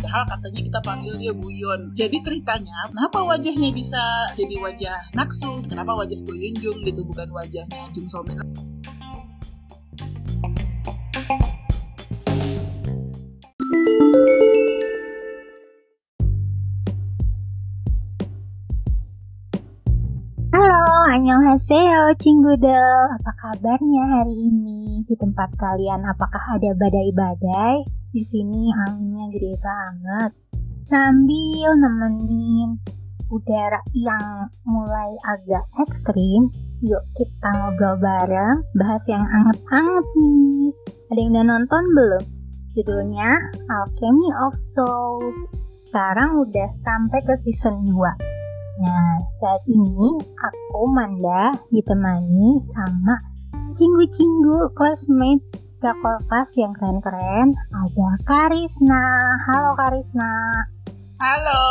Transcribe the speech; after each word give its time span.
Padahal 0.00 0.24
katanya 0.24 0.60
kita 0.64 0.80
panggil 0.80 1.14
dia 1.20 1.32
Guyon. 1.36 1.92
Jadi 1.92 2.16
ceritanya, 2.24 2.88
kenapa 2.88 3.18
wajahnya 3.28 3.68
bisa 3.76 4.00
jadi 4.32 4.56
wajah 4.56 4.96
Naksu? 5.12 5.68
Kenapa 5.68 5.92
wajah 6.00 6.16
Guyon 6.24 6.56
Jung 6.64 6.80
gitu, 6.80 7.04
bukan 7.04 7.28
wajahnya 7.32 7.92
Jung 7.92 8.08
Somin? 8.08 8.40
Annyeonghaseyo, 21.22 22.18
Cinggudel. 22.18 23.14
Apa 23.14 23.30
kabarnya 23.38 24.04
hari 24.10 24.34
ini 24.34 25.06
di 25.06 25.14
tempat 25.14 25.54
kalian? 25.54 26.02
Apakah 26.02 26.58
ada 26.58 26.74
badai-badai? 26.74 27.86
Di 28.10 28.26
sini 28.26 28.66
anginnya 28.74 29.30
gede 29.30 29.54
banget. 29.62 30.34
Sambil 30.90 31.78
nemenin 31.78 32.74
udara 33.30 33.78
yang 33.94 34.50
mulai 34.66 35.14
agak 35.30 35.62
ekstrim, 35.86 36.50
yuk 36.82 37.06
kita 37.14 37.54
ngobrol 37.54 38.02
bareng, 38.02 38.66
bahas 38.74 39.06
yang 39.06 39.22
anget-anget 39.22 40.06
nih. 40.18 40.74
Ada 41.06 41.18
yang 41.22 41.30
udah 41.38 41.44
nonton 41.46 41.82
belum? 41.94 42.24
Judulnya 42.74 43.30
Alchemy 43.70 44.28
of 44.42 44.58
Souls. 44.74 45.38
Sekarang 45.86 46.42
udah 46.42 46.68
sampai 46.82 47.22
ke 47.22 47.34
season 47.46 47.86
2. 47.86 48.31
Nah, 48.80 49.20
saat 49.36 49.62
ini 49.68 50.16
aku 50.22 50.80
Manda 50.88 51.52
ditemani 51.68 52.64
sama 52.72 53.14
cinggu-cinggu 53.76 54.72
classmate 54.72 55.44
kelas 55.82 56.50
yang 56.54 56.72
keren-keren. 56.78 57.52
Ada 57.74 58.08
Karisna. 58.22 59.04
Halo 59.50 59.70
Karisna. 59.74 60.32
Halo, 61.18 61.62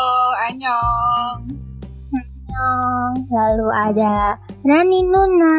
Anyong. 0.52 1.72
Annyeong. 2.12 3.14
Lalu 3.32 3.68
ada 3.72 4.36
Nani 4.68 5.00
Nuna. 5.08 5.56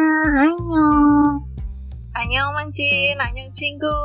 Annyeong. 0.47 1.41
Annyeong 2.13 2.53
Mancin, 2.53 3.17
Annyeong 3.17 3.51
Cinggu. 3.57 3.99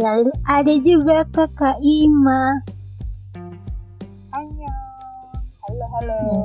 Lalu 0.00 0.32
ada 0.48 0.74
juga 0.80 1.28
Kakak 1.32 1.76
Ima. 1.84 2.64
Halo. 5.96 6.44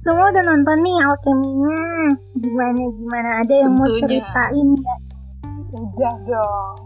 Semua 0.00 0.32
udah 0.32 0.44
nonton 0.48 0.78
nih 0.80 0.96
Alchemy-nya. 1.04 1.84
Gimana 2.40 2.82
gimana? 2.96 3.30
Ada 3.44 3.54
yang 3.60 3.72
mau 3.76 3.84
Tentunya. 3.84 4.00
ceritain 4.08 4.68
nggak? 4.72 5.00
Udah 5.76 6.14
dong. 6.24 6.76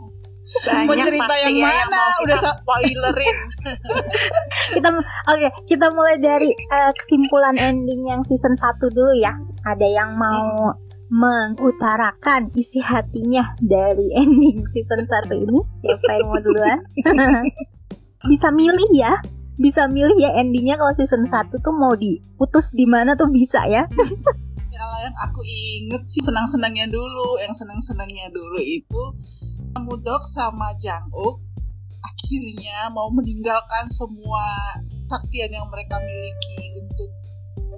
Mau 0.67 0.97
cerita 0.98 1.31
pasti 1.31 1.45
yang 1.47 1.56
ya 1.62 1.67
mana? 1.70 1.95
mau 1.95 2.19
Udah 2.27 2.39
spoilerin. 2.43 3.37
kita 4.75 4.89
oke 5.31 5.48
kita 5.70 5.87
mulai 5.95 6.19
dari 6.19 6.51
eh, 6.51 6.91
kesimpulan 7.06 7.55
ending 7.55 8.03
yang 8.03 8.19
season 8.27 8.59
1 8.59 8.83
dulu 8.91 9.12
ya 9.23 9.31
ada 9.62 9.87
yang 9.87 10.11
mau 10.19 10.75
mengutarakan 11.06 12.50
isi 12.59 12.83
hatinya 12.83 13.47
dari 13.62 14.11
ending 14.27 14.59
season 14.75 15.06
1 15.06 15.39
ini 15.39 15.61
siapa 15.87 16.11
yang 16.19 16.27
mau 16.34 16.41
duluan 16.43 16.78
bisa 18.31 18.48
milih 18.50 18.91
ya 18.91 19.15
bisa 19.57 19.89
milih 19.89 20.17
ya 20.21 20.37
endingnya 20.37 20.77
kalau 20.77 20.93
season 20.97 21.25
1 21.29 21.49
tuh 21.53 21.75
mau 21.75 21.93
diputus 21.97 22.73
di 22.77 22.85
mana 22.85 23.17
tuh 23.17 23.29
bisa 23.33 23.65
ya 23.69 23.89
Kalau 24.77 24.99
yang 25.01 25.17
aku 25.25 25.41
inget 25.41 26.05
sih 26.05 26.21
senang-senangnya 26.21 26.85
dulu, 26.93 27.41
yang 27.41 27.57
senang-senangnya 27.57 28.29
dulu 28.29 28.61
itu 28.61 29.03
Mudok 29.77 30.21
sama 30.29 30.77
Janguk 30.77 31.41
akhirnya 32.05 32.89
mau 32.93 33.09
meninggalkan 33.12 33.89
semua 33.93 34.77
saktian 35.07 35.53
yang 35.53 35.67
mereka 35.69 36.00
miliki 36.00 36.77
untuk 36.81 37.11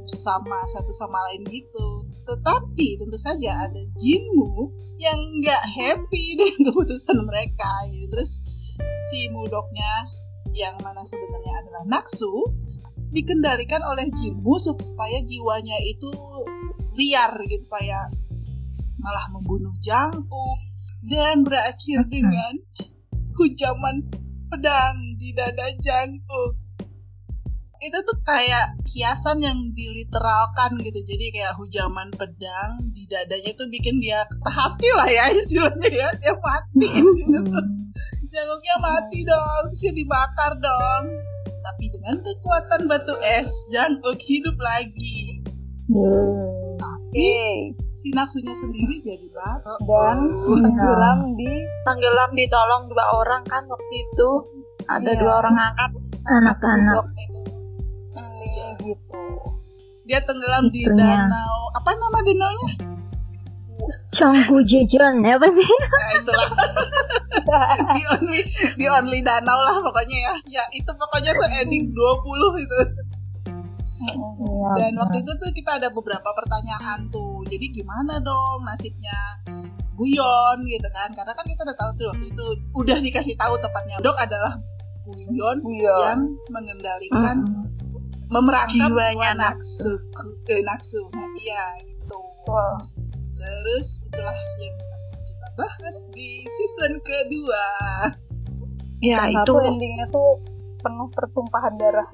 bersama 0.09 0.57
satu 0.73 0.93
sama 0.95 1.19
lain 1.31 1.43
gitu. 1.49 2.07
Tetapi 2.25 3.03
tentu 3.03 3.19
saja 3.21 3.69
ada 3.69 3.83
Jinmu 4.01 4.73
yang 4.97 5.19
nggak 5.43 5.65
happy 5.75 6.25
dengan 6.39 6.73
keputusan 6.73 7.19
mereka. 7.25 7.71
gitu. 7.93 8.09
Terus 8.15 8.41
si 9.13 9.29
Mudoknya 9.33 10.09
yang 10.59 10.75
mana 10.83 11.07
sebenarnya 11.07 11.55
adalah 11.63 11.83
Naksu 11.87 12.51
dikendalikan 13.15 13.81
oleh 13.87 14.11
Jinmu 14.13 14.59
supaya 14.61 15.23
jiwanya 15.25 15.79
itu 15.87 16.11
liar 16.99 17.33
gitu 17.47 17.65
kayak 17.71 18.11
malah 18.99 19.31
membunuh 19.31 19.73
Jangkuk 19.81 20.59
dan 21.07 21.47
berakhir 21.47 22.05
dengan 22.11 22.59
hujaman 23.39 24.03
pedang 24.51 24.99
di 25.17 25.31
dada 25.33 25.71
Jangkuk 25.79 26.59
itu 27.79 27.95
tuh 27.95 28.19
kayak 28.27 28.75
kiasan 28.91 29.39
yang 29.39 29.59
diliteralkan 29.71 30.75
gitu 30.83 30.99
jadi 31.07 31.27
kayak 31.31 31.55
hujaman 31.55 32.11
pedang 32.11 32.75
di 32.91 33.07
dadanya 33.07 33.55
tuh 33.55 33.71
bikin 33.71 34.03
dia 34.03 34.27
hati 34.43 34.91
lah 34.99 35.07
ya 35.07 35.31
istilahnya 35.31 35.87
ya 35.87 36.09
dia 36.19 36.35
mati 36.43 36.91
gitu. 36.91 37.39
Jangkuknya 38.29 38.77
mati 38.79 39.19
dong 39.25 39.65
dia 39.73 39.91
dibakar 39.91 40.53
dong 40.59 41.05
tapi 41.59 41.85
dengan 41.89 42.17
kekuatan 42.19 42.81
batu 42.85 43.15
es 43.21 43.49
Jangkuk 43.69 44.21
hidup 44.21 44.57
lagi 44.59 45.41
tapi 46.77 47.31
si 47.97 48.13
nafsunya 48.13 48.53
sendiri 48.55 49.01
jadi 49.01 49.27
batu 49.29 49.75
Dan 49.81 50.19
Oh. 50.45 50.55
tenggelam 50.55 51.19
di 51.41 51.51
tenggelam 51.83 52.31
ditolong 52.31 52.83
dua 52.87 53.05
orang 53.15 53.43
kan 53.43 53.65
waktu 53.65 53.95
itu. 53.97 54.31
Ada 54.85 55.11
Iya. 55.11 55.19
dua 55.19 55.33
orang 55.39 55.57
angkat 55.59 55.91
anak-anak. 56.25 57.05
Hmm, 58.15 58.71
gitu. 58.79 59.21
dia 60.05 60.21
tenggelam 60.23 60.69
di 60.69 60.85
danau 60.87 61.57
apa 61.71 61.93
nama 61.93 62.19
danaunya 62.21 62.73
Chonggu 64.15 64.59
Jejeon 64.67 65.23
apa 65.23 65.47
sih? 65.47 65.69
Ya 65.69 66.09
itulah. 66.21 66.51
Di 67.97 68.03
only 68.13 68.41
di 68.77 68.85
only 68.85 69.19
danau 69.25 69.57
lah 69.57 69.81
pokoknya 69.81 70.19
ya. 70.21 70.35
Ya 70.61 70.65
itu 70.75 70.91
pokoknya 70.93 71.33
tuh 71.33 71.49
ending 71.49 71.89
20 71.97 72.65
itu. 72.65 72.79
Iya, 73.99 74.69
dan 74.79 74.93
waktu 75.01 75.27
itu 75.27 75.33
tuh 75.33 75.51
kita 75.51 75.81
ada 75.81 75.89
beberapa 75.91 76.31
pertanyaan 76.37 77.09
tuh. 77.09 77.43
Jadi 77.49 77.67
gimana 77.73 78.21
dong 78.21 78.63
nasibnya 78.63 79.17
Guyon 79.97 80.63
gitu 80.69 80.89
kan? 80.93 81.11
Karena 81.11 81.33
kan 81.35 81.47
kita 81.49 81.67
udah 81.67 81.77
tahu 81.77 81.91
tuh 81.99 82.07
waktu 82.15 82.27
itu 82.31 82.47
udah 82.77 82.99
dikasih 83.03 83.35
tahu 83.35 83.59
tepatnya 83.59 83.97
dok 83.99 84.15
adalah 84.15 84.55
Guyon 85.09 85.59
Iya. 85.67 85.97
yang 86.05 86.21
mengendalikan 86.53 87.37
memerangkap 88.29 88.93
Jiwanya 88.93 89.33
jiwa 89.33 89.41
naksu. 89.41 89.93
Eh, 90.53 90.61
naksu. 90.61 91.01
Nah, 91.17 91.29
iya 91.41 91.65
gitu. 91.81 92.19
Wah. 92.45 92.77
Terus 93.49 94.05
itulah 94.05 94.37
yang 94.61 94.77
akan 94.77 95.01
kita 95.25 95.49
bahas 95.57 95.97
di 96.13 96.45
season 96.45 96.93
kedua 97.01 97.65
Ya 98.99 99.31
itu 99.31 99.53
endingnya 99.63 100.11
tuh 100.11 100.43
penuh 100.83 101.09
pertumpahan 101.15 101.75
darah. 101.79 102.09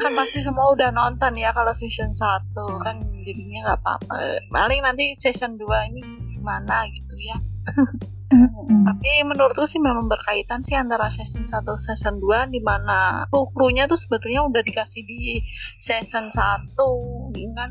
kan 0.00 0.16
pasti 0.16 0.40
semua 0.40 0.72
udah 0.72 0.88
nonton 0.96 1.36
ya 1.36 1.52
kalau 1.52 1.76
season 1.76 2.16
1 2.16 2.56
kan 2.80 2.96
jadinya 3.20 3.68
nggak 3.68 3.80
apa-apa. 3.84 4.40
Paling 4.48 4.80
nanti 4.80 5.12
season 5.20 5.60
2 5.60 5.88
ini 5.92 6.00
gimana 6.36 6.88
gitu 6.88 7.14
ya. 7.20 7.36
Tapi 8.88 9.10
menurutku 9.28 9.68
sih 9.68 9.76
memang 9.76 10.08
berkaitan 10.08 10.64
sih 10.64 10.72
antara 10.72 11.12
season 11.12 11.44
1 11.52 11.84
season 11.84 12.16
2 12.16 12.48
di 12.48 12.60
mana 12.64 13.28
tuh 13.28 13.52
krunya 13.52 13.84
tuh 13.90 14.00
sebetulnya 14.00 14.40
udah 14.48 14.62
dikasih 14.64 15.04
di 15.04 15.44
season 15.84 16.32
1 16.32 16.72
kan. 17.56 17.70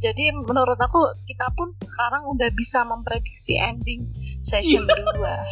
Jadi 0.00 0.32
menurut 0.32 0.80
aku 0.80 1.12
kita 1.28 1.44
pun 1.52 1.76
sekarang 1.84 2.24
udah 2.32 2.48
bisa 2.56 2.80
memprediksi 2.88 3.52
ending 3.60 4.08
season 4.48 4.88
2. 4.88 4.96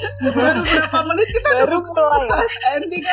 baru 0.40 0.60
berapa 0.64 0.98
menit 1.04 1.28
kita 1.36 1.48
Baru 1.52 1.78
mulai. 1.84 2.48
ending 2.80 3.04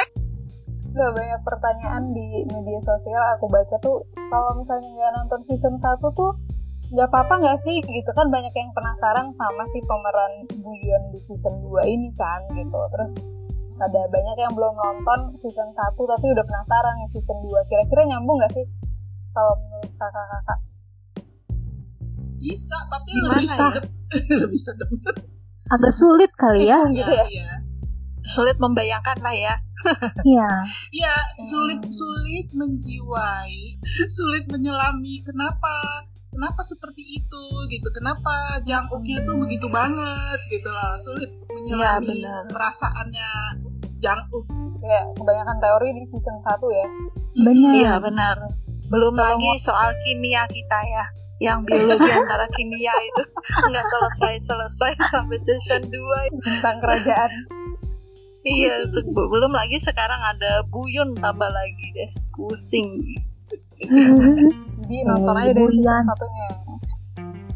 Udah 0.96 1.12
banyak 1.12 1.42
pertanyaan 1.44 2.04
di 2.16 2.48
media 2.56 2.80
sosial 2.88 3.20
aku 3.36 3.52
baca 3.52 3.76
tuh 3.84 4.08
kalau 4.32 4.56
misalnya 4.56 4.88
nggak 4.96 5.12
nonton 5.20 5.42
season 5.52 5.76
1 5.76 6.00
tuh 6.16 6.32
nggak 6.96 7.08
apa-apa 7.12 7.34
nggak 7.44 7.60
sih? 7.68 7.84
Gitu 7.84 8.10
kan 8.16 8.32
banyak 8.32 8.56
yang 8.56 8.72
penasaran 8.72 9.28
sama 9.36 9.64
si 9.76 9.84
pemeran 9.84 10.34
Guyon 10.56 11.04
di 11.12 11.20
season 11.28 11.56
2 11.68 11.84
ini 11.84 12.16
kan 12.16 12.48
gitu. 12.56 12.80
Terus 12.96 13.12
ada 13.76 14.08
banyak 14.08 14.38
yang 14.40 14.54
belum 14.56 14.72
nonton 14.72 15.36
season 15.44 15.68
1 15.76 16.00
tapi 16.00 16.26
udah 16.32 16.46
penasaran 16.48 16.96
nih 17.04 17.10
season 17.12 17.44
2 17.44 17.68
kira-kira 17.68 18.02
nyambung 18.08 18.40
nggak 18.40 18.56
sih? 18.56 18.64
Kalau 19.36 19.52
menurut 19.60 19.92
kakak-kakak 20.00 20.60
bisa 22.46 22.78
tapi 22.88 23.10
Gimana 23.10 23.26
lebih 23.34 23.50
ya? 23.50 23.58
sedep 23.58 23.86
lebih 24.46 24.62
sedep 24.62 24.90
agak 25.66 25.94
sulit 25.98 26.32
kali 26.38 26.70
ya 26.70 26.80
gitu 26.94 27.10
ya, 27.10 27.26
ya 27.26 27.28
iya 27.32 27.52
Sulit 28.26 28.58
membayangkan 28.58 29.22
lah 29.22 29.38
ya. 29.38 29.54
iya 30.26 30.50
Iya, 30.90 31.14
sulit 31.46 31.78
sulit 31.86 32.50
menjiwai, 32.58 33.78
sulit 34.10 34.50
menyelami. 34.50 35.22
Kenapa? 35.22 36.02
kenapa 36.28 36.68
seperti 36.68 37.00
itu 37.16 37.44
gitu 37.70 37.88
kenapa 37.94 38.60
jangkuknya 38.60 39.24
tuh 39.24 39.40
begitu 39.40 39.72
banget 39.72 40.36
gitu 40.52 40.68
lah 40.68 40.92
sulit 41.00 41.32
menyelami 41.48 42.12
benar. 42.12 42.44
perasaannya 42.52 43.30
jangkuk 44.04 44.44
ya 44.84 45.00
kebanyakan 45.16 45.58
teori 45.64 45.90
di 45.96 46.04
season 46.12 46.36
1 46.44 46.60
ya 46.76 46.88
Benar. 47.36 47.72
Iya 47.76 47.94
benar. 48.00 48.36
Belum 48.88 49.16
lagi 49.16 49.52
soal 49.60 49.96
kimia 50.02 50.44
kita 50.48 50.80
ya, 50.82 51.06
yang 51.44 51.60
biologi 51.68 52.12
antara 52.16 52.48
kimia 52.56 52.96
itu 53.04 53.24
nggak 53.68 53.86
selesai 53.92 54.34
selesai 54.48 54.92
sampai 55.12 55.38
season 55.44 55.84
2 55.92 56.46
tentang 56.48 56.76
kerajaan 56.80 57.32
Iya, 58.46 58.86
belum 59.10 59.58
lagi 59.58 59.82
sekarang 59.82 60.22
ada 60.22 60.62
Buyun 60.70 61.18
tambah 61.18 61.50
lagi 61.50 61.86
deh, 61.98 62.12
pusing. 62.38 63.02
jadi 64.86 64.96
nonton 65.10 65.34
aja 65.34 65.50
dari 65.50 65.66
season 65.66 65.82
Bulan. 65.82 66.04
satunya 66.14 66.48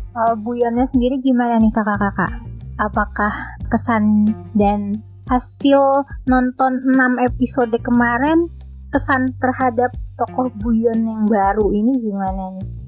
Kalau 0.09 0.33
Buyonnya 0.41 0.85
sendiri 0.89 1.21
gimana 1.21 1.61
nih 1.61 1.69
kakak-kakak? 1.77 2.41
Apakah 2.81 3.33
kesan 3.69 4.33
dan 4.57 4.97
hasil 5.29 6.09
nonton 6.25 6.81
6 6.89 6.97
episode 7.21 7.77
kemarin 7.85 8.49
kesan 8.89 9.29
terhadap 9.37 9.93
tokoh 10.17 10.49
Buyon 10.57 11.05
yang 11.05 11.29
baru 11.29 11.69
ini 11.69 12.01
gimana 12.01 12.57
nih? 12.57 12.78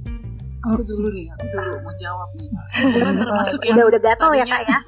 Aku 0.64 0.82
dulu 0.84 1.08
nih 1.10 1.26
aku 1.30 1.46
dulu 1.48 1.74
mau 1.82 1.94
jawab 1.96 2.30
nih 2.34 2.48
Aku 2.82 2.98
kan 3.00 3.16
termasuk 3.18 3.60
yang 3.64 3.78
udah 3.78 3.88
udah 3.90 4.02
gatel 4.02 4.32
ya 4.34 4.46
kak 4.46 4.62
ya? 4.64 4.80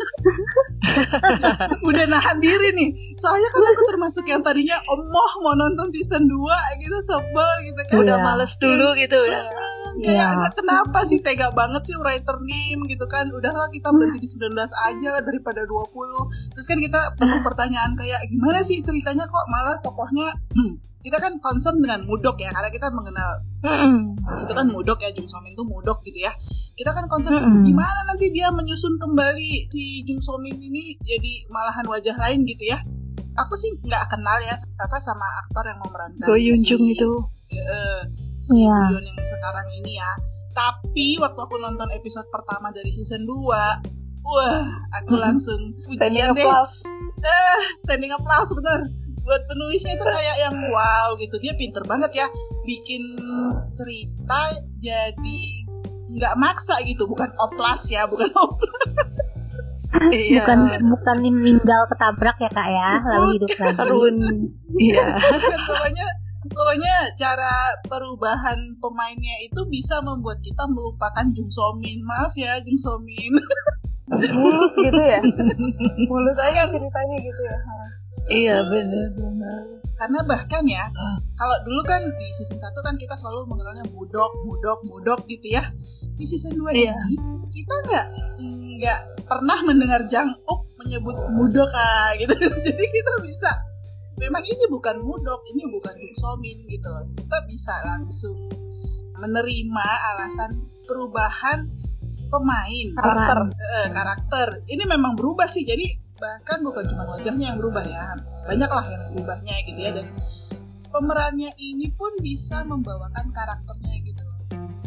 udah 1.90 2.06
nahan 2.06 2.38
diri 2.38 2.70
nih 2.74 2.90
soalnya 3.16 3.50
kan 3.50 3.64
aku 3.66 3.82
termasuk 3.88 4.26
yang 4.26 4.42
tadinya 4.42 4.78
emoh 4.84 5.32
mau 5.40 5.54
nonton 5.54 5.88
season 5.90 6.24
2 6.24 6.30
gitu 6.80 6.98
sebel 7.04 7.52
gitu 7.64 7.82
kan 7.84 7.96
Udah 8.00 8.14
Iya. 8.14 8.24
males 8.24 8.54
dulu 8.56 8.88
gitu 8.96 9.20
ya. 9.24 9.42
Kayak 9.96 10.16
Iya. 10.34 10.50
kenapa 10.52 11.00
sih 11.04 11.20
tega 11.20 11.48
banget 11.50 11.84
sih 11.84 11.96
writer 11.96 12.38
name 12.40 12.86
gitu 12.86 13.06
kan 13.06 13.30
udahlah 13.30 13.68
kita 13.68 13.90
berhenti 13.90 14.20
di 14.20 14.30
19 14.30 14.50
aja 14.58 15.08
lah 15.10 15.22
daripada 15.22 15.62
20 15.62 15.94
terus 16.50 16.66
kan 16.66 16.78
kita 16.78 17.00
penuh 17.14 17.40
pertanyaan 17.42 17.94
kayak 17.94 18.26
gimana 18.26 18.62
sih 18.62 18.80
ceritanya 18.80 19.24
kok 19.24 19.46
malah 19.48 19.78
tokohnya 19.80 20.34
hmm, 20.52 20.74
kita 21.00 21.18
kan 21.18 21.36
concern 21.38 21.78
dengan 21.78 22.02
mudok 22.02 22.38
ya 22.38 22.50
karena 22.50 22.70
kita 22.70 22.88
mengenal 22.90 23.32
Mm-mm. 23.60 24.16
itu 24.40 24.50
kan 24.50 24.66
mudok 24.66 24.98
ya 24.98 25.12
Jung 25.12 25.28
So 25.28 25.38
Min 25.38 25.52
tuh 25.52 25.64
mudok 25.64 26.00
gitu 26.02 26.20
ya 26.20 26.32
kita 26.74 26.90
kan 26.90 27.06
concern 27.06 27.36
Mm-mm. 27.38 27.62
gimana 27.62 28.00
nanti 28.06 28.30
dia 28.30 28.48
menyusun 28.50 28.96
kembali 28.98 29.68
si 29.68 29.84
Jung 30.02 30.20
So 30.20 30.38
Min 30.38 30.56
ini 30.56 30.96
jadi 31.00 31.46
malahan 31.48 31.84
wajah 31.84 32.16
lain 32.18 32.46
gitu 32.46 32.66
ya 32.66 32.80
aku 33.36 33.54
sih 33.54 33.74
nggak 33.80 34.10
kenal 34.10 34.38
ya 34.42 34.54
apa 34.56 34.98
sama 34.98 35.26
aktor 35.42 35.66
yang 35.66 35.80
memerankan 35.80 36.24
Go 36.24 36.34
Yun 36.34 36.62
Jung 36.62 36.82
si- 36.82 36.94
itu. 36.94 37.12
eh, 37.52 38.02
Buyun 38.50 39.06
yang 39.08 39.20
sekarang 39.28 39.68
ini 39.80 40.00
ya. 40.00 40.12
Tapi 40.54 41.18
waktu 41.18 41.40
aku 41.40 41.56
nonton 41.58 41.90
episode 41.96 42.28
pertama 42.30 42.70
dari 42.70 42.92
season 42.94 43.26
2, 43.26 43.34
wah, 44.24 44.66
aku 45.02 45.14
langsung 45.18 45.74
standing 45.82 45.98
pujian 45.98 46.30
deh. 46.38 46.46
applause 46.46 46.76
Eh, 47.24 47.60
standing 47.88 48.12
applause 48.12 48.52
bener. 48.52 48.80
Buat 49.24 49.48
penulisnya 49.48 49.96
itu 49.96 50.04
kayak 50.04 50.36
yang 50.44 50.56
wow 50.76 51.16
gitu. 51.16 51.40
Dia 51.40 51.56
pinter 51.56 51.80
banget 51.88 52.12
ya 52.12 52.28
bikin 52.68 53.04
cerita 53.80 54.52
jadi 54.84 55.40
nggak 56.14 56.36
maksa 56.38 56.78
gitu, 56.84 57.08
bukan 57.08 57.32
oplas 57.40 57.88
ya, 57.90 58.06
bukan 58.06 58.30
oplas. 58.44 59.40
Iya. 60.12 60.44
Bukan 60.44 60.60
bukan 60.90 61.18
meninggal 61.22 61.82
ketabrak 61.90 62.38
ya 62.42 62.50
kak 62.52 62.68
ya, 62.70 62.92
lalu 63.14 63.28
hidup 63.40 63.52
lagi. 63.62 63.78
Terun. 63.80 64.16
Iya. 64.78 65.06
pokoknya 65.70 66.08
pokoknya 66.54 66.96
cara 67.14 67.52
perubahan 67.84 68.56
pemainnya 68.78 69.36
itu 69.42 69.62
bisa 69.68 70.00
membuat 70.00 70.40
kita 70.40 70.64
melupakan 70.66 71.26
Jung 71.34 71.50
So 71.50 71.74
Min. 71.76 72.00
Maaf 72.02 72.34
ya 72.34 72.62
Jung 72.62 72.78
So 72.78 72.96
Min. 72.98 73.34
mulus 74.14 74.74
gitu 74.78 75.02
ya 75.02 75.22
mulus 76.12 76.38
aja 76.38 76.70
ceritanya 76.70 77.18
gitu 77.20 77.42
ya 77.44 77.58
Iya 78.24 78.56
benar-benar. 78.64 79.84
Karena 79.94 80.20
bahkan 80.24 80.64
ya, 80.64 80.88
Ah. 80.90 81.20
kalau 81.36 81.60
dulu 81.68 81.84
kan 81.84 82.00
di 82.00 82.28
season 82.32 82.56
1 82.56 82.72
kan 82.80 82.96
kita 82.96 83.20
selalu 83.20 83.44
mengenalnya 83.46 83.84
mudok, 83.92 84.32
mudok, 84.48 84.80
mudok 84.88 85.20
gitu 85.28 85.52
ya. 85.52 85.68
Di 86.16 86.24
season 86.24 86.56
2 86.56 86.72
Iya. 86.72 86.96
ini 87.12 87.20
kita 87.52 87.76
nggak 87.84 88.06
nggak 88.80 89.00
pernah 89.28 89.60
mendengar 89.62 90.08
Jang 90.08 90.32
Uk 90.48 90.64
menyebut 90.80 91.20
mudok 91.36 91.68
ah 91.76 92.16
gitu. 92.16 92.32
Jadi 92.64 92.84
kita 92.86 93.14
bisa 93.28 93.52
memang 94.20 94.44
ini 94.46 94.66
bukan 94.70 95.02
mudok, 95.02 95.42
ini 95.50 95.64
bukan 95.70 95.94
Jung 95.98 96.16
So 96.18 96.36
Min 96.38 96.66
gitu. 96.68 96.88
loh. 96.90 97.06
Kita 97.18 97.38
bisa 97.50 97.74
langsung 97.86 98.38
menerima 99.18 99.88
alasan 100.14 100.64
perubahan 100.84 101.70
pemain. 102.28 102.88
Karakter. 102.98 103.38
Eh, 103.54 103.88
karakter. 103.94 104.48
Ini 104.66 104.84
memang 104.90 105.14
berubah 105.14 105.48
sih 105.48 105.64
jadi 105.64 105.86
bahkan 106.18 106.64
bukan 106.64 106.88
cuma 106.88 107.04
wajahnya 107.14 107.54
yang 107.54 107.58
berubah 107.60 107.84
ya. 107.86 108.14
Banyak 108.50 108.70
lah 108.70 108.86
yang 108.90 109.04
berubahnya 109.14 109.56
gitu 109.70 109.80
ya 109.80 109.92
dan 109.94 110.08
pemerannya 110.94 111.50
ini 111.58 111.90
pun 111.90 112.14
bisa 112.22 112.62
membawakan 112.62 113.34
karakternya 113.34 113.98
gitu 114.06 114.24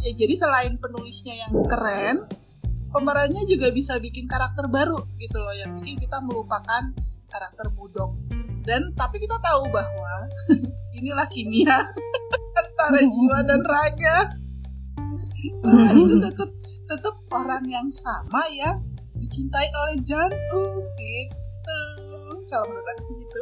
ya 0.06 0.14
jadi 0.14 0.34
selain 0.38 0.78
penulisnya 0.78 1.34
yang 1.34 1.52
keren 1.66 2.30
pemerannya 2.94 3.42
juga 3.50 3.74
bisa 3.74 3.98
bikin 3.98 4.30
karakter 4.30 4.70
baru 4.70 5.02
gitu 5.18 5.42
loh 5.42 5.50
yang 5.50 5.74
bikin 5.82 5.98
kita 5.98 6.22
melupakan 6.22 6.94
karakter 7.26 7.66
mudok 7.74 8.14
dan 8.66 8.82
tapi 8.98 9.16
kita 9.16 9.38
tahu 9.38 9.64
bahwa 9.70 10.12
inilah 10.98 11.26
kimia 11.30 11.86
antara 12.60 13.00
jiwa 13.00 13.38
dan 13.46 13.62
raga 13.64 14.18
Nah, 15.62 15.94
itu 15.94 16.18
tetap 16.18 16.50
tetap 16.90 17.14
orang 17.30 17.62
yang 17.70 17.86
sama 17.94 18.50
ya 18.50 18.74
dicintai 19.14 19.68
oleh 19.70 19.96
jantung 20.02 20.82
gitu 20.98 21.78
kalau 22.50 22.64
menurut 22.66 22.86
aku 22.98 23.10
gitu 23.22 23.40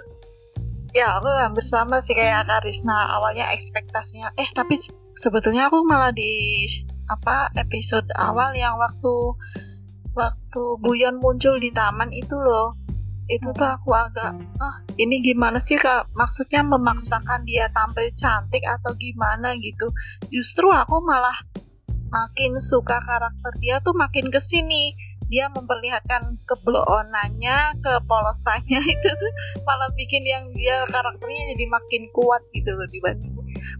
Ya 0.95 1.19
aku 1.19 1.27
hampir 1.27 1.67
sama 1.75 1.99
sih 2.07 2.15
kayak 2.15 2.47
Karisna 2.47 3.19
awalnya 3.19 3.51
ekspektasinya. 3.51 4.31
Eh 4.39 4.47
tapi 4.55 4.79
se- 4.79 4.95
sebetulnya 5.19 5.67
aku 5.67 5.83
malah 5.91 6.15
di 6.15 6.71
apa 7.11 7.51
episode 7.59 8.07
awal 8.15 8.55
yang 8.55 8.79
waktu 8.79 9.35
waktu 10.15 10.63
Buyon 10.79 11.19
muncul 11.19 11.59
di 11.59 11.75
taman 11.75 12.15
itu 12.15 12.39
loh. 12.39 12.79
Itu 13.25 13.49
tuh 13.57 13.69
aku 13.69 13.91
agak 13.97 14.37
ah 14.61 14.77
ini 15.01 15.25
gimana 15.25 15.61
sih 15.65 15.81
kak? 15.81 16.13
Maksudnya 16.13 16.61
memaksakan 16.61 17.49
dia 17.49 17.73
tampil 17.73 18.13
cantik 18.21 18.61
atau 18.65 18.93
gimana 19.01 19.57
gitu. 19.61 19.89
Justru 20.29 20.69
aku 20.69 21.01
malah 21.01 21.37
makin 22.13 22.61
suka 22.63 23.01
karakter 23.03 23.53
dia 23.59 23.83
tuh 23.83 23.97
makin 23.97 24.31
ke 24.31 24.39
sini 24.47 24.95
dia 25.33 25.49
memperlihatkan 25.51 26.37
kebloonannya, 26.45 27.81
kepolosannya 27.81 28.81
itu 28.95 29.09
tuh 29.09 29.33
malah 29.65 29.89
bikin 29.97 30.23
yang 30.25 30.45
dia 30.53 30.85
karakternya 30.93 31.57
jadi 31.57 31.65
makin 31.73 32.03
kuat 32.13 32.43
gitu 32.53 32.71
loh 32.77 32.89
dibanding. 32.93 33.33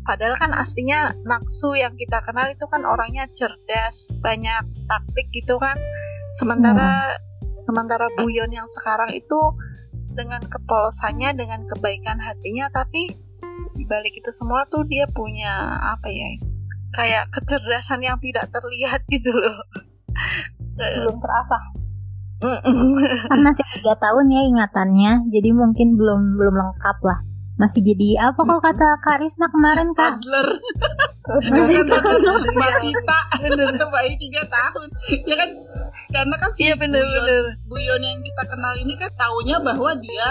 Padahal 0.05 0.37
kan 0.37 0.53
aslinya 0.53 1.15
Naksu 1.25 1.77
yang 1.77 1.97
kita 1.97 2.21
kenal 2.29 2.53
itu 2.53 2.65
kan 2.69 2.85
orangnya 2.85 3.25
cerdas 3.37 3.97
banyak 4.21 4.65
taktik 4.89 5.27
gitu 5.33 5.57
kan. 5.57 5.77
Sementara 6.41 7.17
sementara 7.65 8.07
Buyon 8.17 8.53
yang 8.53 8.69
sekarang 8.77 9.11
itu 9.13 9.41
dengan 10.15 10.41
kepolosannya 10.47 11.35
dengan 11.35 11.67
kebaikan 11.67 12.23
hatinya 12.23 12.71
tapi 12.71 13.11
dibalik 13.75 14.15
itu 14.15 14.31
semua 14.39 14.63
tuh 14.71 14.87
dia 14.87 15.05
punya 15.11 15.75
apa 15.83 16.07
ya 16.09 16.39
kayak 16.95 17.27
kecerdasan 17.35 18.01
yang 18.01 18.17
tidak 18.23 18.47
terlihat 18.49 19.03
gitu 19.15 19.31
loh. 19.31 19.59
Belum 20.75 21.17
terasa. 21.19 21.59
Kan 23.31 23.41
masih 23.41 23.67
tiga 23.79 23.95
tahun 23.97 24.27
ya 24.29 24.43
ingatannya, 24.53 25.13
jadi 25.33 25.51
mungkin 25.55 25.97
belum 25.97 26.37
belum 26.37 26.55
lengkap 26.55 26.99
lah. 27.07 27.19
Masih 27.55 27.87
jadi 27.87 28.35
apa 28.35 28.43
kalau 28.43 28.59
kata 28.59 28.99
Kak 28.99 29.17
Risna 29.23 29.47
kemarin 29.47 29.95
kak? 29.95 30.19
toddler. 30.19 30.49
Mbak 32.51 32.73
Tita 32.83 33.87
bayi 33.95 34.13
tiga 34.19 34.43
tahun. 34.51 34.89
Ya 35.23 35.35
kan 35.39 35.51
karena 36.15 36.37
kan 36.39 36.51
si 36.55 36.63
iya 36.63 36.75
Buyon, 36.75 36.83
bener-bener 36.87 37.43
Buyon 37.67 38.01
yang 38.01 38.19
kita 38.23 38.43
kenal 38.47 38.75
ini 38.79 38.95
kan 38.95 39.11
taunya 39.15 39.57
bahwa 39.59 39.91
dia 39.99 40.29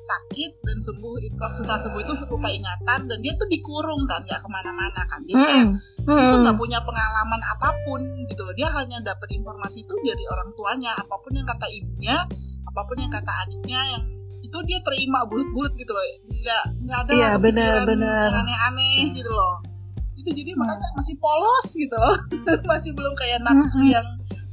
sakit 0.00 0.52
dan 0.62 0.78
sembuh 0.78 1.18
itu 1.18 1.34
setelah 1.52 1.82
sembuh 1.82 1.98
itu 1.98 2.12
lupa 2.24 2.46
ingatan 2.46 3.00
dan 3.04 3.18
dia 3.18 3.34
tuh 3.34 3.48
dikurung 3.50 4.06
kan 4.06 4.22
nggak 4.22 4.38
ke 4.38 4.48
mana-mana 4.48 5.02
kan. 5.04 5.18
Dia 5.26 5.34
kayak 5.36 5.66
Mm-mm. 6.06 6.22
itu 6.22 6.36
nggak 6.40 6.56
punya 6.56 6.78
pengalaman 6.80 7.42
apa 7.42 7.74
pun 7.82 8.00
gitu 8.24 8.40
loh. 8.40 8.54
Dia 8.54 8.70
hanya 8.70 9.02
dapat 9.02 9.28
informasi 9.34 9.82
itu 9.82 9.94
dari 10.00 10.24
orang 10.30 10.54
tuanya 10.54 10.94
apa 10.94 11.14
pun 11.18 11.34
yang 11.34 11.42
kata 11.44 11.66
ibunya 11.68 12.16
apa 12.64 12.80
pun 12.86 12.96
yang 12.96 13.10
kata 13.10 13.32
adiknya 13.44 13.80
yang 13.98 14.04
itu 14.40 14.58
dia 14.62 14.78
terima 14.86 15.26
bulut-bulut 15.26 15.74
gitu 15.74 15.90
loh. 15.90 16.04
Nggak 16.30 16.64
nggak 16.86 16.98
ada 17.02 17.10
Iya, 17.10 17.26
lah 17.26 17.38
benar, 17.42 17.66
kepikiran 17.74 17.88
benar. 17.90 18.22
yang 18.30 18.38
aneh-aneh 18.46 18.98
gitu 19.10 19.30
loh. 19.34 19.54
Itu 20.14 20.30
jadi 20.30 20.50
makanya 20.54 20.88
masih 20.94 21.18
polos 21.18 21.66
gitu 21.74 21.96
loh. 21.98 22.14
Masih 22.70 22.94
belum 22.94 23.14
kayak 23.18 23.42
nafsu 23.42 23.82
Mm-mm. 23.82 23.90
yang 23.90 24.06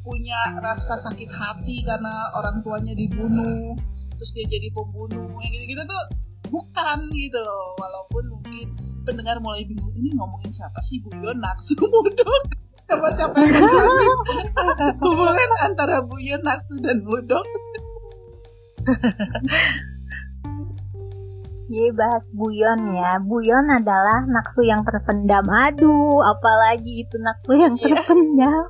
punya 0.04 0.36
rasa 0.60 1.00
sakit 1.00 1.32
hati 1.32 1.82
karena 1.82 2.12
orang 2.36 2.60
tuanya 2.60 2.92
dibunuh 2.92 3.72
terus 4.14 4.32
dia 4.32 4.46
jadi 4.46 4.68
pembunuh 4.70 5.40
yang 5.40 5.52
gitu-gitu 5.52 5.82
tuh 5.82 6.04
bukan 6.48 7.00
gitu 7.10 7.40
loh 7.40 7.74
walaupun 7.80 8.24
mungkin 8.30 8.68
pendengar 9.04 9.40
mulai 9.40 9.64
bingung 9.64 9.92
ini 9.96 10.12
ngomongin 10.14 10.52
siapa 10.52 10.80
sih 10.80 11.00
Buyon 11.02 11.40
Naksu 11.40 11.80
Mudok 11.92 12.44
Siapa 12.84 13.08
siapa 13.16 13.36
yang 13.40 13.64
menjelasin 13.64 14.12
hubungan 15.08 15.50
antara 15.64 16.04
Buyon, 16.04 16.44
Natsu 16.44 16.76
dan 16.84 17.00
Mudok? 17.00 17.48
Jadi 21.64 21.90
bahas 21.96 22.28
Buyon 22.36 22.80
ya. 22.94 23.24
Buyon 23.24 23.66
adalah 23.72 24.28
naksu 24.28 24.68
yang 24.68 24.84
terpendam. 24.84 25.48
Aduh, 25.48 26.20
apalagi 26.22 27.08
itu 27.08 27.16
naksu 27.24 27.56
yang 27.56 27.74
Iya. 27.80 28.04
terpendam. 28.04 28.68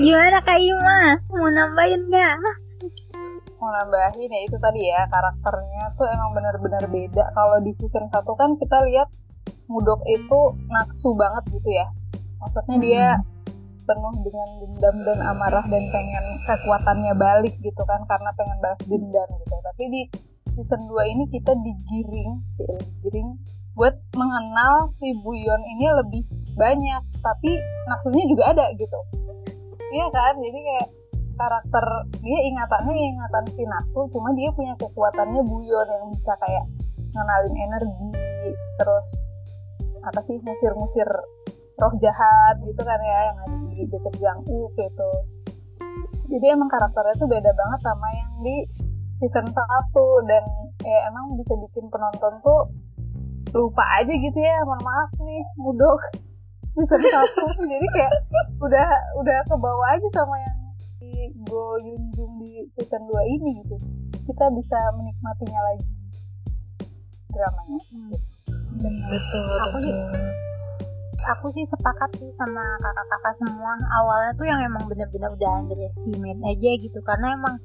Gimana 0.00 0.38
Kak 0.40 0.58
Ima? 0.58 0.98
Mau 1.30 1.48
nambahin 1.48 2.02
nggak? 2.08 2.36
mau 3.62 3.70
nambahin 3.70 4.26
ya 4.26 4.40
itu 4.42 4.58
tadi 4.58 4.90
ya 4.90 5.06
karakternya 5.06 5.94
tuh 5.94 6.10
emang 6.10 6.34
benar-benar 6.34 6.82
beda. 6.90 7.30
Kalau 7.30 7.62
di 7.62 7.70
season 7.78 8.10
1 8.10 8.26
kan 8.34 8.58
kita 8.58 8.76
lihat 8.90 9.06
Mudok 9.70 10.02
itu 10.10 10.40
naksu 10.66 11.14
banget 11.14 11.46
gitu 11.54 11.70
ya. 11.70 11.86
Maksudnya 12.42 12.76
dia 12.82 13.06
penuh 13.86 14.14
dengan 14.26 14.48
dendam 14.58 14.96
dan 15.06 15.18
amarah 15.22 15.64
dan 15.70 15.84
pengen 15.94 16.24
kekuatannya 16.50 17.14
balik 17.14 17.54
gitu 17.62 17.82
kan 17.86 18.02
karena 18.10 18.34
pengen 18.34 18.58
balas 18.58 18.82
dendam 18.82 19.28
gitu. 19.46 19.54
Tapi 19.62 19.84
di 19.94 20.02
season 20.58 20.82
2 20.90 21.12
ini 21.14 21.24
kita 21.30 21.54
digiring 21.54 22.30
digiring 22.58 23.38
buat 23.78 23.94
mengenal 24.18 24.90
si 24.98 25.14
Buyon 25.22 25.62
ini 25.78 25.86
lebih 26.02 26.22
banyak. 26.58 27.02
Tapi 27.22 27.50
naksunya 27.86 28.26
juga 28.26 28.50
ada 28.50 28.66
gitu 28.74 29.21
iya 29.92 30.06
kan? 30.08 30.34
Jadi 30.40 30.58
kayak 30.58 30.88
karakter 31.36 31.84
dia 32.20 32.38
ingatannya 32.48 32.96
ingatan 32.96 33.44
si 33.56 33.62
Natsu 33.64 34.00
cuma 34.12 34.30
dia 34.36 34.48
punya 34.52 34.74
kekuatannya 34.76 35.42
Buyon 35.44 35.88
yang 35.88 36.06
bisa 36.12 36.32
kayak 36.38 36.64
ngenalin 37.12 37.56
energi 37.56 38.12
terus 38.80 39.04
apa 40.02 40.20
sih 40.28 40.36
musir-musir 40.40 41.08
roh 41.78 41.94
jahat 41.98 42.56
gitu 42.62 42.82
kan 42.84 43.00
ya 43.00 43.18
yang 43.32 43.38
ada 43.42 43.56
di 43.68 43.82
deket 43.88 44.14
Janguk 44.20 44.70
gitu. 44.76 45.10
Jadi 46.32 46.46
emang 46.48 46.70
karakternya 46.70 47.16
tuh 47.20 47.28
beda 47.28 47.50
banget 47.52 47.80
sama 47.84 48.08
yang 48.16 48.32
di 48.40 48.56
season 49.20 49.46
1 49.46 50.30
dan 50.30 50.44
ya 50.82 50.98
emang 51.10 51.36
bisa 51.38 51.54
bikin 51.58 51.86
penonton 51.92 52.32
tuh 52.40 52.60
lupa 53.52 53.84
aja 54.00 54.10
gitu 54.10 54.38
ya 54.40 54.56
mohon 54.64 54.80
maaf 54.80 55.10
nih 55.20 55.44
mudok 55.60 56.00
season 56.72 57.00
1 57.00 57.72
jadi 57.72 57.86
kayak 57.92 58.12
udah 58.58 58.88
udah 59.20 59.38
ke 59.44 59.56
bawah 59.56 59.88
aja 59.92 60.08
sama 60.16 60.36
yang 60.40 60.58
di 60.98 61.12
Go 61.44 61.76
Yunjung 61.78 62.32
di 62.40 62.64
season 62.74 63.02
2 63.04 63.34
ini 63.38 63.50
gitu. 63.64 63.76
Kita 64.22 64.46
bisa 64.54 64.78
menikmatinya 64.96 65.60
lagi. 65.66 65.86
Dramanya. 67.28 67.80
Betul 69.10 69.44
Aku 69.60 69.76
sih- 69.82 70.00
Aku 71.22 71.46
sih 71.54 71.62
sepakat 71.70 72.10
sih 72.18 72.34
sama 72.34 72.62
kakak-kakak 72.82 73.34
semua. 73.38 73.78
Awalnya 73.94 74.32
tuh 74.34 74.42
yang 74.42 74.58
emang 74.66 74.90
bener-bener 74.90 75.30
udah 75.30 75.50
underestimate 75.62 76.42
aja 76.42 76.70
gitu. 76.82 76.98
Karena 77.06 77.38
emang 77.38 77.62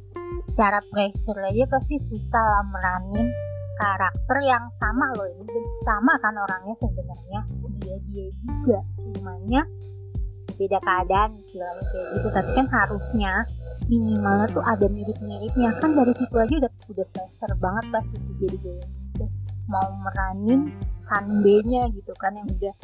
secara 0.53 0.77
pressure 0.93 1.41
aja 1.41 1.65
pasti 1.65 1.97
susah 2.05 2.43
lah 2.45 2.63
meranin 2.69 3.27
karakter 3.77 4.37
yang 4.43 4.63
sama 4.81 5.07
loh 5.15 5.27
ini. 5.29 5.45
Sama 5.85 6.13
kan 6.19 6.33
orangnya 6.35 6.75
sebenarnya. 6.81 7.41
Dia 7.81 7.97
dia 8.09 8.27
juga. 8.33 8.79
Cumanya 9.13 9.61
beda 10.57 10.77
keadaan 10.81 11.29
istilahnya 11.37 11.83
kayak 11.93 12.07
gitu. 12.17 12.27
Tapi 12.33 12.49
kan 12.57 12.67
harusnya 12.73 13.33
minimalnya 13.87 14.47
tuh 14.49 14.63
ada 14.65 14.85
mirip-miripnya. 14.89 15.69
Kan 15.77 15.93
dari 15.93 16.13
situ 16.17 16.35
aja 16.35 16.53
udah 16.65 16.71
udah 16.91 17.07
pressure 17.13 17.55
banget 17.61 17.85
pasti 17.93 18.15
itu 18.17 18.31
jadi 18.41 18.57
gaya 18.65 18.85
gitu. 18.85 19.25
mau 19.67 19.89
meranin 19.99 20.71
Hanbe-nya 21.11 21.91
gitu 21.91 22.15
kan 22.23 22.31
yang 22.35 22.47
udah 22.47 22.75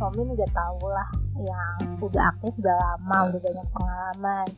Somin 0.00 0.32
udah 0.32 0.48
tau 0.56 0.80
lah 0.88 1.08
yang 1.36 2.00
udah 2.00 2.32
aktif 2.32 2.52
udah 2.58 2.76
lama 2.76 3.18
udah 3.30 3.40
banyak 3.40 3.68
pengalaman. 3.70 4.48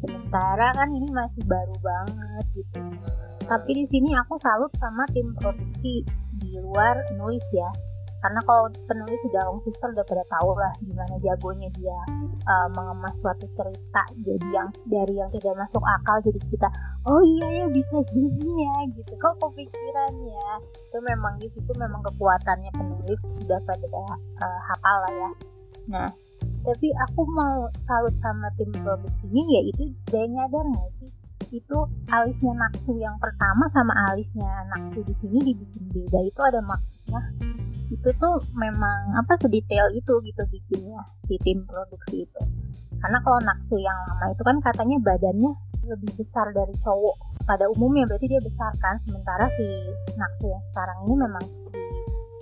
Sementara 0.00 0.66
kan 0.72 0.88
ini 0.94 1.08
masih 1.10 1.42
baru 1.50 1.76
banget 1.82 2.44
gitu 2.54 2.80
tapi 3.46 3.70
di 3.78 3.84
sini 3.90 4.10
aku 4.18 4.34
salut 4.42 4.70
sama 4.82 5.06
tim 5.14 5.30
produksi 5.38 6.02
di 6.42 6.50
luar 6.58 6.98
nulis 7.14 7.42
ya. 7.54 7.70
Karena 8.16 8.42
kalau 8.42 8.66
penulis 8.90 9.20
sudah 9.22 9.42
Long 9.46 9.62
Sister 9.62 9.92
udah 9.92 10.02
pada 10.02 10.24
tahu 10.26 10.50
lah 10.58 10.72
gimana 10.82 11.14
jagonya 11.22 11.68
dia 11.78 11.98
uh, 12.48 12.68
mengemas 12.74 13.14
suatu 13.22 13.46
cerita. 13.54 14.02
Jadi 14.18 14.46
yang 14.50 14.68
dari 14.90 15.14
yang 15.14 15.30
tidak 15.30 15.54
masuk 15.54 15.84
akal 15.84 16.18
jadi 16.26 16.40
kita 16.50 16.68
oh 17.06 17.22
iya 17.22 17.62
ya 17.62 17.66
bisa 17.70 17.96
gini 18.10 18.66
ya 18.66 18.74
gitu. 18.98 19.14
Kok 19.14 19.34
kepikiran 19.38 20.12
ya 20.26 20.50
itu 20.90 20.98
memang 21.06 21.38
di 21.38 21.46
situ 21.54 21.70
memang 21.78 22.02
kekuatannya 22.02 22.70
penulis 22.74 23.20
sudah 23.38 23.60
pada 23.62 23.86
uh, 24.42 24.60
hafal 24.74 24.96
lah 25.06 25.12
ya. 25.14 25.30
Nah 25.86 26.10
tapi 26.66 26.90
aku 27.06 27.22
mau 27.30 27.70
salut 27.86 28.14
sama 28.18 28.50
tim 28.58 28.74
produksinya 28.74 29.44
yaitu 29.54 29.94
dia 30.10 30.26
nyadar 30.26 30.66
nggak 30.66 30.90
sih 30.98 31.10
itu 31.54 31.78
alisnya 32.10 32.52
Naksu 32.58 32.98
yang 32.98 33.14
pertama 33.22 33.70
sama 33.70 33.94
alisnya 34.10 34.50
Naksu 34.74 35.06
di 35.06 35.14
sini 35.22 35.38
dibikin 35.52 35.84
beda. 35.94 36.20
Itu 36.26 36.40
ada 36.42 36.60
maksudnya 36.62 37.20
itu 37.86 38.08
tuh 38.18 38.42
memang 38.58 39.14
apa 39.14 39.38
sedetail 39.38 39.86
itu 39.94 40.12
gitu 40.26 40.42
bikinnya 40.50 41.00
si 41.30 41.38
tim 41.46 41.62
produksi 41.66 42.26
itu. 42.26 42.42
Karena 42.98 43.18
kalau 43.22 43.38
Naksu 43.42 43.76
yang 43.78 43.94
lama 44.10 44.26
itu 44.34 44.42
kan 44.42 44.56
katanya 44.64 44.96
badannya 45.04 45.52
lebih 45.86 46.10
besar 46.18 46.50
dari 46.50 46.74
cowok 46.82 47.16
pada 47.46 47.70
umumnya 47.70 48.10
berarti 48.10 48.26
dia 48.26 48.42
besar 48.42 48.74
kan? 48.82 48.98
Sementara 49.06 49.46
si 49.54 49.66
Naksu 50.18 50.50
yang 50.50 50.64
sekarang 50.74 50.98
ini 51.06 51.14
memang 51.14 51.44
di, 51.70 51.82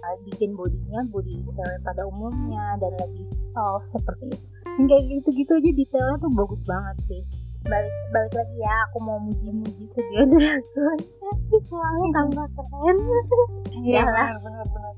uh, 0.00 0.16
bikin 0.32 0.50
bodinya 0.56 1.00
body 1.12 1.44
cewek 1.52 1.80
pada 1.84 2.02
umumnya 2.08 2.80
dan 2.80 2.92
lebih 3.04 3.28
soft 3.52 3.84
seperti 3.92 4.32
itu. 4.32 4.46
Kayak 4.74 5.02
gitu-gitu 5.06 5.52
aja 5.54 5.70
detailnya 5.70 6.16
tuh 6.18 6.32
bagus 6.34 6.60
banget 6.66 6.96
sih 7.06 7.43
balik 7.64 7.94
balik 8.12 8.32
lagi 8.36 8.56
ya 8.60 8.74
aku 8.88 8.98
mau 9.00 9.18
muji-muji 9.18 9.84
ke 9.90 10.00
dia 10.12 10.22
Dragon. 10.32 10.98
Soalnya 11.64 12.08
tambah 12.12 12.46
keren. 12.52 12.96
Iya 13.72 14.04
Iyalah. 14.04 14.26
benar 14.36 14.38
benar 14.44 14.66
benar. 14.68 14.94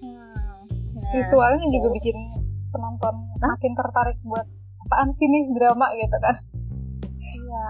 Hmm, 0.00 0.64
nah, 0.96 1.10
visualnya 1.12 1.66
juga 1.68 1.88
bikin 1.92 2.16
penonton 2.68 3.14
makin 3.38 3.72
tertarik 3.76 4.18
buat 4.24 4.46
apaan 4.86 5.12
sih 5.16 5.28
nih 5.28 5.42
drama 5.52 5.86
gitu 5.94 6.16
kan. 6.18 6.36
Iya. 7.20 7.68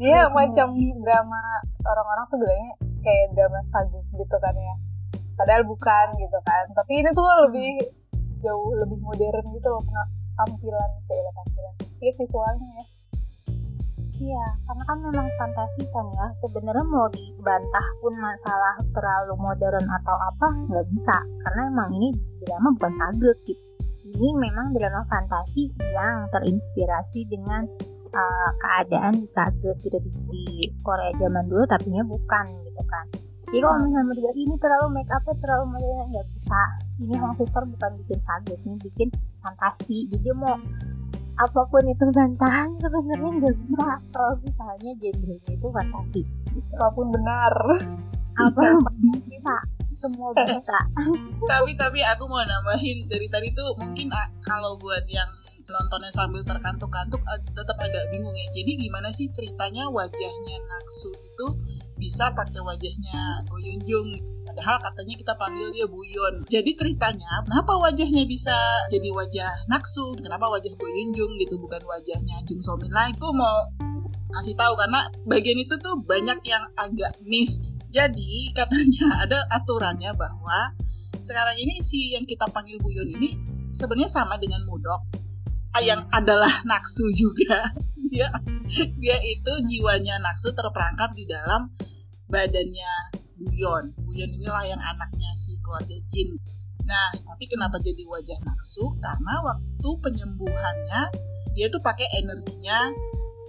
Dia 0.00 0.08
Iya, 0.08 0.22
macam 0.32 0.68
drama 1.04 1.40
orang-orang 1.84 2.24
tuh 2.26 2.38
bilangnya 2.40 2.72
kayak 3.04 3.26
drama 3.36 3.60
sadis 3.70 4.06
gitu 4.10 4.36
kan 4.40 4.54
ya. 4.56 4.74
Padahal 5.36 5.62
bukan 5.68 6.06
gitu 6.16 6.38
kan. 6.42 6.64
Tapi 6.72 6.92
ini 7.04 7.10
tuh 7.12 7.28
lebih 7.46 7.70
jauh 8.42 8.74
lebih 8.74 8.98
modern 8.98 9.44
gitu 9.54 9.68
loh 9.70 9.82
tampilan 10.34 10.90
kayak 11.06 11.30
tampilan 11.30 11.74
iya 12.02 12.10
visualnya 12.18 12.68
ya 12.74 12.84
Iya, 14.20 14.44
karena 14.68 14.82
kan 14.84 14.98
memang 15.08 15.28
fantasi 15.40 15.82
kan 15.88 16.06
ya. 16.12 16.26
Sebenarnya 16.44 16.84
mau 16.84 17.08
dibantah 17.08 17.86
pun 18.04 18.14
masalah 18.20 18.74
terlalu 18.92 19.34
modern 19.40 19.86
atau 19.88 20.16
apa 20.20 20.46
nggak 20.68 20.86
bisa, 20.92 21.16
karena 21.48 21.62
emang 21.72 21.88
ini 21.96 22.08
drama 22.44 22.68
bukan 22.76 22.92
saget 23.00 23.38
gitu. 23.48 23.62
Ini 24.12 24.28
memang 24.36 24.76
drama 24.76 25.00
fantasi 25.08 25.72
yang 25.94 26.28
terinspirasi 26.28 27.20
dengan 27.32 27.64
uh, 28.12 28.50
keadaan 28.60 29.24
di 29.24 29.28
saget 29.32 29.76
gitu 29.80 29.96
di, 30.04 30.10
di 30.28 30.44
Korea 30.84 31.14
zaman 31.16 31.48
dulu, 31.48 31.64
tapi 31.64 31.88
nya 31.88 32.04
bukan 32.04 32.44
gitu 32.68 32.82
kan. 32.90 33.06
Jadi 33.52 33.60
kalau 33.60 33.84
misalnya 33.84 34.08
mau 34.08 34.14
dibilang 34.16 34.38
ini 34.38 34.54
terlalu 34.60 34.86
make 34.96 35.12
upnya 35.12 35.34
terlalu 35.44 35.64
modern 35.76 36.08
nggak 36.08 36.26
bisa. 36.36 36.62
Ini 37.04 37.14
Hong 37.20 37.34
Sister 37.36 37.62
bukan 37.68 37.90
bikin 38.04 38.20
saget, 38.24 38.58
ini 38.64 38.76
bikin 38.80 39.08
fantasi. 39.40 39.98
Jadi 40.08 40.24
dia 40.24 40.34
mau 40.36 40.56
apa 41.40 41.60
pun 41.68 41.84
itu 41.88 42.04
bantahan 42.12 42.68
sebenarnya 42.76 43.30
nggak 43.40 43.54
bisa. 43.56 43.88
Kalau 44.12 44.34
misalnya 44.44 44.92
genrenya 45.00 45.52
itu 45.52 45.66
fantasi. 45.72 46.22
Walaupun 46.76 47.06
benar. 47.12 47.54
Apa? 48.36 48.62
Bisa. 49.24 49.56
Semua 50.02 50.34
bisa. 50.34 50.78
Tapi 51.50 51.70
tapi 51.78 52.00
aku 52.04 52.24
mau 52.28 52.42
nambahin. 52.44 53.08
Dari 53.08 53.26
tadi 53.32 53.48
tuh 53.56 53.72
mungkin 53.80 54.12
ah, 54.12 54.28
kalau 54.44 54.76
buat 54.76 55.06
yang 55.08 55.28
nontonnya 55.72 56.12
sambil 56.12 56.44
terkantuk-kantuk 56.44 57.22
ah, 57.24 57.38
tetap 57.40 57.76
agak 57.80 58.04
bingung 58.12 58.34
ya. 58.36 58.46
Jadi 58.52 58.88
gimana 58.88 59.08
sih 59.14 59.30
ceritanya 59.32 59.88
wajahnya 59.88 60.56
Naksu 60.68 61.10
itu 61.16 61.46
bisa 61.96 62.28
pakai 62.34 62.60
wajahnya 62.60 63.46
Go 63.46 63.56
Yoon 63.62 63.80
Jung 63.86 64.10
padahal 64.52 64.76
katanya 64.84 65.14
kita 65.16 65.32
panggil 65.40 65.68
dia 65.72 65.88
Buyon. 65.88 66.44
Jadi 66.44 66.76
ceritanya 66.76 67.40
kenapa 67.48 67.72
wajahnya 67.80 68.28
bisa 68.28 68.52
jadi 68.92 69.08
wajah 69.08 69.48
Naksu? 69.72 70.12
Kenapa 70.20 70.44
wajah 70.52 70.68
Go 70.76 70.84
Yoon 70.84 71.16
Jung 71.16 71.32
gitu 71.40 71.56
bukan 71.56 71.80
wajahnya 71.88 72.36
Jung 72.44 72.60
So 72.60 72.76
Min 72.76 72.92
lagi 72.92 73.16
aku 73.16 73.32
mau 73.32 73.64
kasih 74.36 74.52
tahu 74.52 74.76
karena 74.76 75.08
bagian 75.24 75.56
itu 75.56 75.72
tuh 75.80 75.96
banyak 76.04 76.36
yang 76.44 76.68
agak 76.76 77.16
miss. 77.24 77.64
Jadi 77.88 78.52
katanya 78.52 79.08
ada 79.24 79.40
aturannya 79.48 80.12
bahwa 80.12 80.76
sekarang 81.24 81.56
ini 81.56 81.80
si 81.80 82.12
yang 82.12 82.28
kita 82.28 82.44
panggil 82.52 82.76
Buyon 82.76 83.08
ini 83.08 83.32
sebenarnya 83.72 84.12
sama 84.12 84.36
dengan 84.36 84.60
Mudok 84.68 85.00
yang 85.80 86.04
adalah 86.12 86.60
Naksu 86.68 87.08
juga. 87.16 87.72
Dia 88.12 88.28
dia 89.00 89.16
itu 89.24 89.52
jiwanya 89.64 90.20
Naksu 90.20 90.52
terperangkap 90.52 91.16
di 91.16 91.24
dalam 91.24 91.72
badannya 92.28 93.21
Buyon. 93.42 93.84
Buyon 94.06 94.30
inilah 94.38 94.64
yang 94.70 94.78
anaknya 94.78 95.30
si 95.34 95.58
keluarga 95.58 95.98
Jin. 96.14 96.38
Nah, 96.86 97.10
tapi 97.26 97.50
kenapa 97.50 97.82
jadi 97.82 98.06
wajah 98.06 98.38
naksu? 98.46 98.94
Karena 99.02 99.42
waktu 99.42 99.88
penyembuhannya 99.98 101.02
dia 101.58 101.66
tuh 101.66 101.82
pakai 101.82 102.06
energinya 102.22 102.94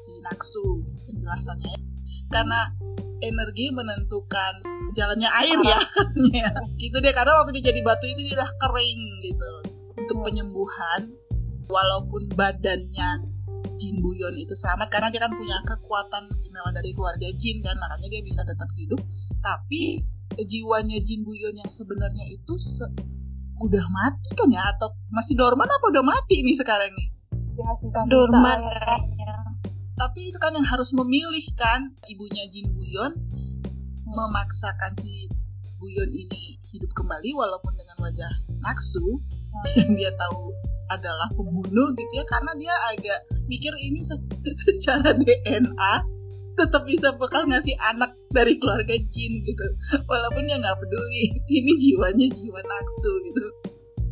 si 0.01 0.17
naksu 0.25 0.81
penjelasannya. 1.05 1.77
Karena 2.33 2.73
energi 3.21 3.69
menentukan 3.69 4.65
jalannya 4.97 5.29
air 5.29 5.57
ya. 5.61 5.79
Ya, 6.33 6.49
gitu 6.81 6.97
deh 6.97 7.13
karena 7.13 7.37
waktu 7.41 7.61
dia 7.61 7.69
jadi 7.69 7.79
batu 7.85 8.09
itu 8.09 8.21
dia 8.25 8.41
udah 8.41 8.51
kering 8.57 9.01
gitu. 9.21 9.51
Untuk 9.93 10.17
penyembuhan 10.25 11.13
walaupun 11.69 12.27
badannya 12.33 13.33
Jin 13.79 13.99
Buyon 13.99 14.37
itu 14.37 14.53
selamat 14.53 14.87
karena 14.93 15.09
dia 15.09 15.21
kan 15.25 15.33
punya 15.33 15.57
kekuatan 15.65 16.29
istimewa 16.29 16.69
dari 16.71 16.93
keluarga 16.93 17.27
Jin 17.39 17.57
kan 17.63 17.75
makanya 17.81 18.07
dia 18.13 18.21
bisa 18.21 18.41
tetap 18.45 18.69
hidup 18.77 19.01
tapi 19.43 19.99
jiwanya 20.39 20.97
Jin 21.03 21.21
Buyon 21.21 21.53
yang 21.53 21.67
sebenarnya 21.67 22.25
itu 22.25 22.55
se 22.57 22.87
udah 23.59 23.85
mati 23.91 24.29
kan 24.33 24.49
ya? 24.49 24.63
Atau 24.73 24.95
masih 25.11 25.35
dorman 25.35 25.67
apa 25.67 25.85
udah 25.91 26.01
mati 26.01 26.41
nih 26.41 26.55
sekarang 26.57 26.89
nih? 26.95 27.07
Dihasilkan 27.53 28.09
Dorman. 28.09 28.57
Ya. 28.65 28.97
kayaknya. 28.97 29.33
tapi 29.93 30.33
itu 30.33 30.37
kan 30.41 30.49
yang 30.57 30.65
harus 30.65 30.89
memilih 30.89 31.45
kan 31.53 31.93
ibunya 32.09 32.49
Jin 32.49 32.73
Buyon 32.73 33.13
memaksakan 34.09 34.97
si 34.97 35.29
Buyon 35.77 36.09
ini 36.09 36.57
hidup 36.71 36.89
kembali 36.95 37.35
walaupun 37.35 37.77
dengan 37.77 37.97
wajah 38.01 38.33
naksu 38.57 39.21
yang 39.77 39.93
dia 39.93 40.09
tahu 40.17 40.49
adalah 40.89 41.29
pembunuh 41.29 41.93
gitu 41.93 42.13
ya 42.15 42.25
karena 42.25 42.51
dia 42.57 42.73
agak 42.89 43.19
mikir 43.45 43.69
ini 43.77 44.01
se- 44.01 44.17
secara 44.65 45.13
DNA 45.13 45.93
tetap 46.53 46.85
bisa 46.85 47.09
bakal 47.17 47.45
ngasih 47.49 47.73
anak 47.81 48.13
dari 48.29 48.57
keluarga 48.61 48.93
jin 49.09 49.41
gitu 49.41 49.65
walaupun 50.05 50.45
dia 50.45 50.57
nggak 50.61 50.77
peduli 50.77 51.33
ini 51.57 51.71
jiwanya 51.77 52.27
jiwa 52.29 52.61
naksu 52.61 53.11
gitu 53.25 53.45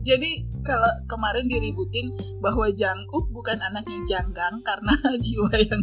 jadi 0.01 0.41
kalau 0.65 0.89
kemarin 1.05 1.45
diributin 1.45 2.09
bahwa 2.41 2.65
Janguk 2.73 3.29
bukan 3.29 3.57
anaknya 3.61 4.01
Janggang 4.09 4.57
karena 4.65 4.97
jiwa 5.25 5.53
yang 5.61 5.81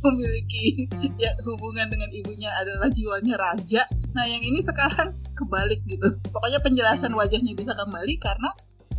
memiliki 0.00 0.88
ya 1.20 1.32
hubungan 1.44 1.88
dengan 1.88 2.08
ibunya 2.08 2.48
adalah 2.56 2.88
jiwanya 2.88 3.36
raja. 3.36 3.84
Nah 4.16 4.24
yang 4.24 4.40
ini 4.40 4.64
sekarang 4.64 5.12
kebalik 5.36 5.80
gitu. 5.88 6.08
Pokoknya 6.32 6.60
penjelasan 6.60 7.12
wajahnya 7.12 7.52
bisa 7.52 7.72
kembali 7.76 8.16
karena 8.20 8.48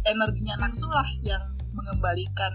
energinya 0.06 0.58
Naksu 0.62 0.90
lah 0.90 1.10
yang 1.22 1.42
mengembalikan 1.74 2.54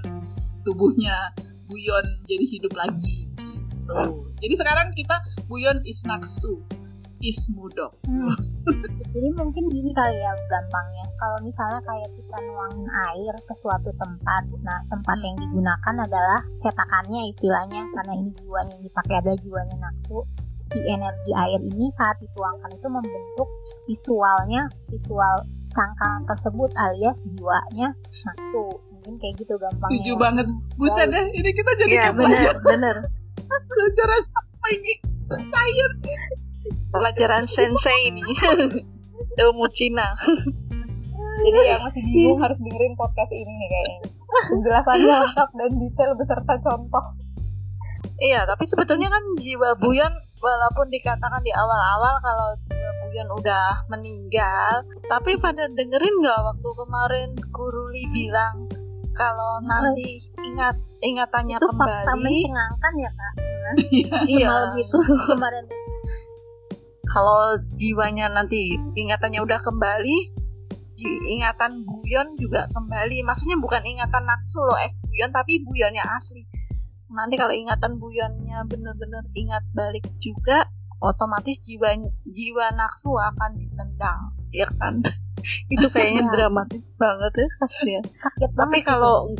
tubuhnya 0.67 1.35
Buyon 1.67 2.07
jadi 2.31 2.47
hidup 2.47 2.79
lagi. 2.79 3.27
Gitu. 3.87 4.27
Jadi 4.43 4.55
sekarang 4.59 4.87
kita 4.99 5.17
Buyon 5.47 5.79
is 5.87 6.03
Naksu, 6.03 6.59
is 7.23 7.39
Mudok. 7.55 7.95
Hmm. 8.05 8.35
Jadi 9.15 9.29
mungkin 9.39 9.65
gini 9.71 9.95
kali 9.95 10.19
ya 10.19 10.33
gampangnya. 10.51 11.07
Kalau 11.17 11.39
misalnya 11.47 11.81
kayak 11.87 12.11
kita 12.19 12.37
nuangin 12.51 12.89
air 13.15 13.35
ke 13.47 13.55
suatu 13.63 13.91
tempat, 13.95 14.43
nah 14.67 14.79
tempat 14.91 15.17
yang 15.23 15.37
digunakan 15.39 15.95
adalah 16.03 16.41
cetakannya 16.67 17.31
istilahnya 17.31 17.83
karena 17.95 18.13
ini 18.19 18.31
jiwanya 18.43 18.73
yang 18.75 18.85
dipakai 18.85 19.15
adalah 19.23 19.39
jiwanya 19.41 19.77
naksu. 19.79 20.19
Si 20.67 20.83
energi 20.83 21.31
air 21.31 21.61
ini 21.63 21.87
saat 21.95 22.19
dituangkan 22.19 22.71
itu 22.75 22.89
membentuk 22.91 23.49
visualnya, 23.87 24.67
visual 24.91 25.37
cangkang 25.71 26.27
tersebut 26.27 26.71
alias 26.75 27.17
jiwanya 27.39 27.89
naksu. 28.27 28.67
Mungkin 28.99 29.15
kayak 29.23 29.35
gitu 29.39 29.55
gampangnya. 29.57 29.95
Setuju 29.95 30.13
banget. 30.19 30.47
Buset 30.75 31.07
deh, 31.09 31.27
ini 31.39 31.51
kita 31.55 31.71
jadi 31.87 31.95
kayak 32.11 32.15
bener 32.19 32.55
bener. 32.67 32.97
Pelajaran 33.47 34.23
apa 34.35 34.67
ini? 34.75 34.93
Science. 35.27 36.03
Pelajaran 36.91 37.45
sensei 37.51 37.99
ini. 38.11 38.23
Ilmu 39.43 39.67
Cina. 39.77 40.17
Jadi 41.37 41.61
yang 41.69 41.83
masih 41.85 42.03
bingung 42.03 42.41
harus 42.41 42.59
dengerin 42.59 42.95
podcast 42.97 43.33
ini 43.33 43.53
nih 43.53 43.69
kayaknya. 43.69 44.01
Penjelasannya 44.27 45.15
lengkap 45.29 45.49
dan 45.53 45.71
detail 45.77 46.13
beserta 46.17 46.55
contoh. 46.65 47.05
Iya, 48.17 48.49
tapi 48.49 48.65
sebetulnya 48.65 49.13
kan 49.13 49.25
jiwa 49.37 49.77
Buyon 49.77 50.13
walaupun 50.41 50.89
dikatakan 50.89 51.45
di 51.45 51.53
awal-awal 51.53 52.17
kalau 52.25 52.49
jiwa 52.73 52.93
Buyon 53.05 53.29
udah 53.37 53.85
meninggal, 53.93 54.89
tapi 55.05 55.37
pada 55.37 55.69
dengerin 55.69 56.15
nggak 56.25 56.41
waktu 56.41 56.69
kemarin 56.81 57.29
Guru 57.53 57.93
Li 57.93 58.05
bilang 58.09 58.73
kalau 59.17 59.59
nanti 59.65 60.21
ingat 60.45 60.77
ingatannya 61.01 61.57
Itu 61.57 61.69
fakta 61.73 62.13
kembali, 62.13 62.37
mencengangkan 62.45 62.93
ya 63.01 63.11
kak. 63.11 63.33
iya, 64.31 64.47
Malam 64.47 64.73
itu 64.79 64.97
kemarin. 65.35 65.65
kalau 67.07 67.57
jiwanya 67.81 68.29
nanti 68.29 68.77
ingatannya 68.95 69.41
udah 69.41 69.61
kembali, 69.65 70.17
ingatan 71.33 71.83
Buyon 71.89 72.37
juga 72.37 72.69
kembali. 72.77 73.25
Maksudnya 73.25 73.57
bukan 73.57 73.83
ingatan 73.83 74.25
Naksu 74.29 74.61
loh, 74.61 74.79
ex 74.85 74.93
Buyon, 75.09 75.31
tapi 75.33 75.65
Buyonnya 75.65 76.05
asli. 76.05 76.45
Nanti 77.09 77.41
kalau 77.41 77.57
ingatan 77.57 77.97
Buyonnya 77.97 78.69
bener-bener 78.69 79.25
ingat 79.33 79.65
balik 79.73 80.05
juga, 80.21 80.69
otomatis 81.01 81.57
jiwa 81.65 81.97
jiwa 82.29 82.67
Naksu 82.77 83.17
akan 83.17 83.51
ditendang, 83.57 84.21
ya 84.53 84.69
kan? 84.77 85.01
Itu 85.69 85.87
kayaknya 85.91 86.23
Ya. 86.27 86.31
dramatis 86.35 86.83
banget 86.97 87.33
ya. 87.35 87.51
Sakit 88.03 88.51
Tapi 88.55 88.79
kalau 88.83 89.31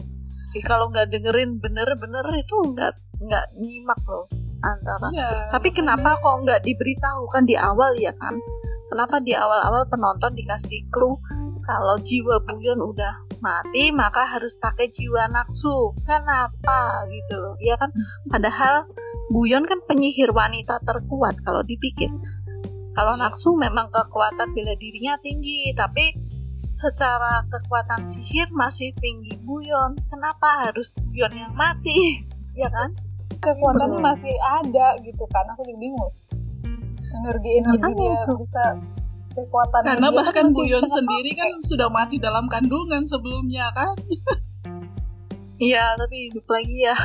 kalau 0.65 0.89
nggak 0.89 1.13
dengerin 1.13 1.61
bener-bener 1.61 2.25
itu 2.41 2.57
nggak 2.73 2.93
nggak 3.21 3.45
nyimak 3.61 4.01
loh 4.09 4.25
antara 4.65 5.13
Iya. 5.13 5.53
tapi 5.53 5.69
kenapa 5.69 6.17
kok 6.17 6.37
nggak 6.43 6.65
diberitahukan 6.65 7.45
di 7.45 7.57
awal 7.61 7.93
ya 8.01 8.13
kan? 8.17 8.35
Kenapa 8.89 9.21
di 9.21 9.37
awal-awal 9.37 9.85
penonton 9.91 10.33
dikasih 10.33 10.81
clue 10.89 11.19
kalau 11.61 11.99
jiwa 12.01 12.39
Buyon 12.47 12.79
udah 12.81 13.15
mati 13.43 13.91
maka 13.93 14.25
harus 14.25 14.55
pakai 14.57 14.89
jiwa 14.95 15.29
naksu? 15.29 15.93
Kenapa 16.07 17.05
gitu? 17.11 17.59
Ya 17.61 17.77
kan? 17.77 17.93
Padahal 18.31 18.87
Buyon 19.27 19.67
kan 19.67 19.83
penyihir 19.85 20.31
wanita 20.31 20.79
terkuat 20.87 21.35
kalau 21.43 21.61
dipikir. 21.67 22.09
Kalau 22.97 23.13
naksu 23.15 23.53
memang 23.53 23.93
kekuatan 23.93 24.57
bela 24.57 24.73
dirinya 24.75 25.21
tinggi, 25.21 25.69
tapi 25.77 26.17
secara 26.77 27.45
kekuatan 27.47 28.09
sihir 28.11 28.49
masih 28.51 28.89
tinggi 28.97 29.37
Buyon. 29.45 30.01
Kenapa 30.09 30.65
harus 30.65 30.89
Buyon 31.05 31.29
yang 31.31 31.53
mati? 31.53 32.25
Ya 32.57 32.73
kan? 32.73 32.89
Kekuatannya 33.37 34.01
masih 34.01 34.33
ada 34.41 34.97
gitu 35.05 35.25
kan. 35.29 35.45
Aku 35.53 35.61
juga 35.63 35.77
bingung. 35.77 36.13
Energi-energi 37.15 37.81
Makanya 37.81 37.97
dia 37.97 38.17
itu. 38.19 38.35
bisa 38.41 38.65
kekuatan 39.37 39.81
Karena 39.85 40.09
dia 40.09 40.17
bahkan 40.17 40.47
Buyon 40.51 40.85
bisa 40.85 40.97
sendiri 40.97 41.31
kan 41.37 41.53
sudah 41.61 41.89
mati 41.93 42.17
dalam 42.17 42.49
kandungan 42.49 43.05
sebelumnya 43.05 43.69
kan. 43.77 43.93
Iya, 45.57 45.85
tapi 45.97 46.33
hidup 46.33 46.49
lagi 46.49 46.77
ya. 46.81 46.97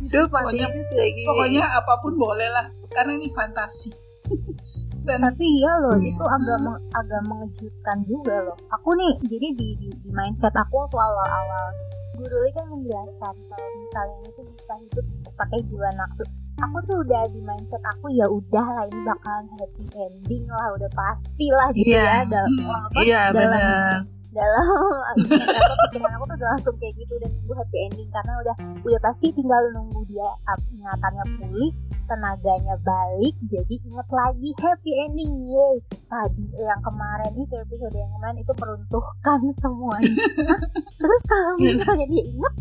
hidup 0.00 0.30
Pokoknya- 0.30 0.70
lagi. 0.94 1.22
Pokoknya 1.26 1.62
apa 1.78 1.94
pun 1.98 2.14
boleh 2.14 2.46
lah, 2.46 2.66
karena 2.90 3.14
ini 3.14 3.30
fantasi. 3.30 3.90
Dan 5.00 5.18
tapi 5.22 5.44
iya 5.54 5.72
loh 5.78 5.96
Iya. 5.96 6.10
itu 6.10 6.24
agak 6.24 6.58
meng- 6.60 6.82
agak 6.92 7.22
mengejutkan 7.24 7.98
juga 8.04 8.34
loh 8.42 8.56
aku 8.68 8.90
nih 8.92 9.12
jadi 9.24 9.48
di 9.50 9.68
di, 9.74 9.88
di 9.96 10.10
mindset 10.10 10.52
aku 10.54 10.74
waktu 10.78 10.98
awal 10.98 11.26
awal 11.26 11.66
guru 12.12 12.36
Lee 12.38 12.52
kan 12.52 12.66
menjelaskan 12.68 13.34
kalau 13.48 13.70
misalnya 13.74 14.18
itu 14.26 14.40
bisa 14.46 14.74
hidup 14.78 15.06
pakai 15.34 15.58
jiwa 15.64 15.88
nafsu 15.94 16.24
aku 16.58 16.78
tuh 16.84 16.96
udah 17.00 17.22
di 17.26 17.40
mindset 17.40 17.82
aku 17.88 18.06
ya 18.10 18.26
udah 18.28 18.66
lah 18.66 18.84
ini 18.84 19.00
bakalan 19.02 19.46
happy 19.54 19.84
ending 19.98 20.44
lah 20.46 20.68
udah 20.70 20.90
pasti 20.90 21.46
lah 21.48 21.68
gitu 21.72 21.88
Iya. 21.88 22.04
ya 22.04 22.18
dalam 22.26 22.50
Hmm, 22.52 22.68
apa, 22.70 22.98
Iya, 23.00 23.20
dalam 23.26 23.50
benar. 23.50 23.96
Dalam 24.30 24.66
apa 25.10 25.74
pikiran 25.90 26.12
aku 26.16 26.24
tuh 26.30 26.36
udah 26.38 26.48
langsung 26.54 26.74
kayak 26.78 26.94
gitu 26.98 27.14
dan 27.18 27.30
nunggu 27.34 27.52
happy 27.58 27.78
ending. 27.90 28.08
Karena 28.10 28.32
udah 28.42 28.56
udah 28.86 29.00
pasti 29.02 29.26
tinggal 29.34 29.62
nunggu 29.74 30.00
dia 30.10 30.28
ingatannya 30.70 31.24
pulih 31.38 31.70
tenaganya 32.10 32.74
balik 32.82 33.34
jadi 33.46 33.74
inget 33.86 34.08
lagi 34.10 34.50
happy 34.58 34.92
ending. 35.06 35.30
Yeay. 35.50 35.76
Tadi 36.10 36.46
yang 36.58 36.80
kemarin 36.82 37.32
itu 37.38 37.54
episode 37.54 37.94
yang 37.94 38.10
kemarin 38.18 38.38
itu 38.42 38.52
meruntuhkan 38.58 39.40
semuanya. 39.62 40.14
Terus 41.00 41.22
kalau 41.26 41.52
misalnya 41.58 42.06
dia 42.10 42.24
inget 42.26 42.54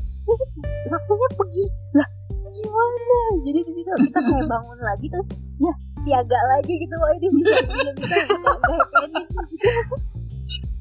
maksudnya 0.94 1.30
pergi 1.34 1.66
lah 1.98 2.10
gimana? 2.60 3.20
Jadi 3.48 3.60
di 3.64 3.72
situ 3.72 3.92
kita 4.10 4.20
kayak 4.20 4.46
bangun 4.46 4.80
lagi 4.84 5.06
terus 5.08 5.28
ya 5.60 5.74
siaga 6.04 6.40
lagi 6.56 6.74
gitu 6.76 6.96
wah 6.96 7.12
ini 7.16 7.28
bisa 7.40 7.56
bisa 7.68 7.92
bisa 7.96 8.16
nggak 8.40 8.58
happy 8.64 8.96
ending 9.04 9.28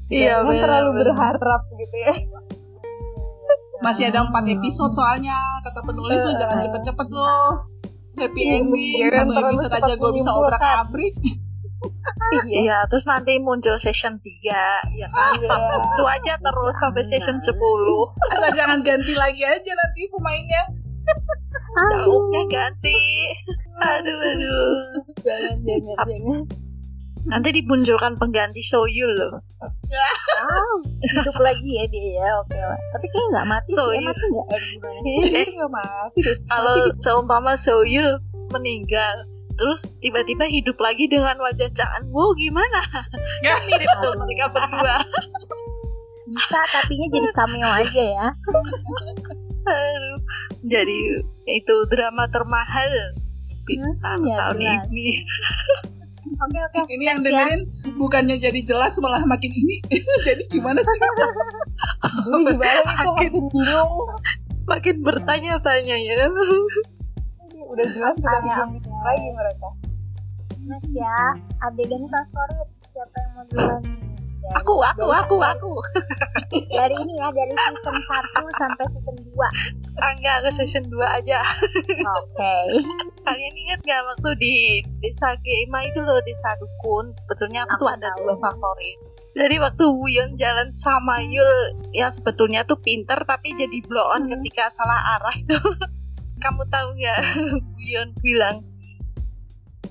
Iya, 0.09 0.41
Jangan 0.41 0.45
benar. 0.49 0.61
terlalu 0.65 0.89
benar. 0.89 0.99
berharap 1.13 1.61
gitu 1.77 1.97
ya. 1.97 2.13
masih 3.79 4.11
ada 4.11 4.27
empat 4.27 4.43
episode 4.51 4.91
soalnya 4.91 5.39
kata 5.63 5.79
penulis 5.87 6.19
lo 6.19 6.35
jangan 6.35 6.59
cepet-cepet 6.59 7.07
lo. 7.15 7.63
Happy 8.19 8.41
Iya, 8.43 8.59
ending 8.59 9.07
satu 9.07 9.31
episode 9.39 9.71
aja 9.71 9.93
gue 9.95 10.11
bisa 10.11 10.29
obrak 10.35 10.59
abrik. 10.59 11.15
Iya, 12.45 12.83
terus 12.91 13.07
nanti 13.07 13.39
muncul 13.39 13.79
session 13.79 14.19
3, 14.19 14.99
ya 14.99 15.07
kan? 15.09 15.39
Itu 15.39 16.03
aja 16.03 16.33
terus 16.35 16.75
sampai 16.77 17.07
session 17.07 17.39
10. 17.39 17.55
Asal 18.35 18.51
jangan 18.53 18.79
ganti 18.83 19.15
lagi 19.15 19.41
aja 19.47 19.71
nanti 19.71 20.01
pemainnya. 20.11 20.63
Jauhnya 21.73 22.41
ganti. 22.51 22.99
Aduh, 23.79 24.17
aduh. 24.19 24.71
jangan 25.23 25.55
jangan 25.63 26.43
Nanti 27.31 27.49
dimunculkan 27.55 28.19
pengganti 28.19 28.61
Soyul 28.67 29.15
loh. 29.15 29.39
Wow 29.89 30.73
hidup 31.01 31.37
lagi 31.39 31.69
ya 31.71 31.85
dia 31.87 32.07
ya 32.15 32.29
oke 32.39 32.55
lah 32.55 32.79
tapi 32.91 33.05
kayaknya 33.05 33.27
nggak 33.31 33.47
mati 33.47 33.69
So, 33.71 33.83
sih 33.83 33.95
iya. 33.95 34.05
mati 34.05 34.25
nggak 34.27 34.47
eh 35.39 35.47
nggak 35.51 35.71
mati 35.71 36.19
deh. 36.21 36.37
kalau 36.45 36.75
seumpama 37.01 37.53
Soyul 37.59 38.09
meninggal 38.49 39.15
terus 39.51 39.79
tiba-tiba 39.99 40.45
hidup 40.47 40.77
lagi 40.77 41.05
dengan 41.05 41.35
wajah 41.37 41.67
Caan 41.73 42.03
wow 42.09 42.31
gimana 42.33 42.79
Ya. 43.39 43.53
Kan 43.55 43.63
mirip 43.65 43.89
tuh 43.99 44.13
mereka 44.15 44.45
berdua 44.49 44.95
bisa 46.29 46.59
tapinya 46.69 47.07
jadi 47.09 47.29
cameo 47.33 47.69
aja 47.73 48.03
ya 48.15 48.27
Aduh. 49.65 50.17
jadi 50.63 50.99
itu 51.45 51.75
drama 51.87 52.25
termahal 52.29 52.93
Hmm, 53.69 53.93
ya, 54.25 54.33
tahun 54.33 54.57
jelas. 54.57 54.81
ini 54.89 55.13
oke 56.31 56.59
oke 56.59 56.79
Ini 56.87 57.03
yang 57.05 57.19
dengerin 57.19 57.61
bukannya 57.95 58.37
jadi 58.37 58.59
jelas 58.61 58.93
malah 58.97 59.23
makin 59.23 59.49
ini. 59.49 59.81
jadi 60.27 60.43
gimana 60.45 60.79
sih? 60.79 60.97
Itu 60.97 62.37
makin 62.85 63.31
bingung. 63.47 63.93
makin 64.65 64.95
bertanya-tanya 65.01 65.95
ya 65.97 66.13
kan 66.19 66.31
Udah 67.69 67.85
jelas 67.87 68.15
kita 68.15 68.29
Tanya 68.31 68.65
bingung 68.65 68.93
apa? 68.95 69.07
lagi 69.07 69.29
mereka. 69.31 69.67
Mas 70.61 70.85
ya 70.89 71.17
adegan 71.59 72.03
favorit 72.05 72.69
siapa 72.87 73.15
yang 73.15 73.31
mau 73.31 73.43
duluan 73.47 73.81
aku 74.51 74.73
aku 74.79 75.05
aku 75.05 75.35
aku. 75.37 75.71
Dari 76.71 76.95
ini 76.95 77.13
ya 77.13 77.29
dari 77.29 77.53
season 77.53 77.95
1 77.95 78.59
sampai 78.59 78.85
season 78.89 79.17
2 79.21 80.01
Ah, 80.01 80.11
enggak 80.15 80.37
ke 80.41 80.49
season 80.57 80.85
2 80.87 80.97
aja. 81.03 81.39
Oke. 82.17 82.55
Kalian 83.27 83.53
ingat 83.53 83.79
gak 83.83 84.01
waktu 84.05 84.29
di 84.39 84.53
desa 84.99 85.35
Gema 85.39 85.83
itu 85.83 85.99
loh 85.99 86.17
desa 86.23 86.49
Dukun? 86.57 87.13
Sebetulnya 87.21 87.67
aku 87.67 87.73
Aku 87.75 87.81
tuh 87.83 87.89
ada 87.91 88.09
tahu. 88.09 88.19
dua 88.23 88.35
favorit. 88.39 88.97
Jadi 89.29 89.55
waktu 89.57 89.83
Wuyon 89.85 90.29
jalan 90.35 90.67
sama 90.79 91.21
Yul 91.21 91.53
yang 91.93 92.09
sebetulnya 92.11 92.65
tuh 92.65 92.79
pinter 92.79 93.19
tapi 93.23 93.53
jadi 93.53 93.77
blow 93.85 94.07
on 94.09 94.25
Hmm. 94.25 94.31
ketika 94.35 94.73
salah 94.73 95.19
arah 95.19 95.35
itu. 95.35 95.53
Kamu 96.43 96.63
tahu 96.65 96.87
nggak? 96.95 97.19
Wuyon 97.75 98.09
bilang 98.17 98.63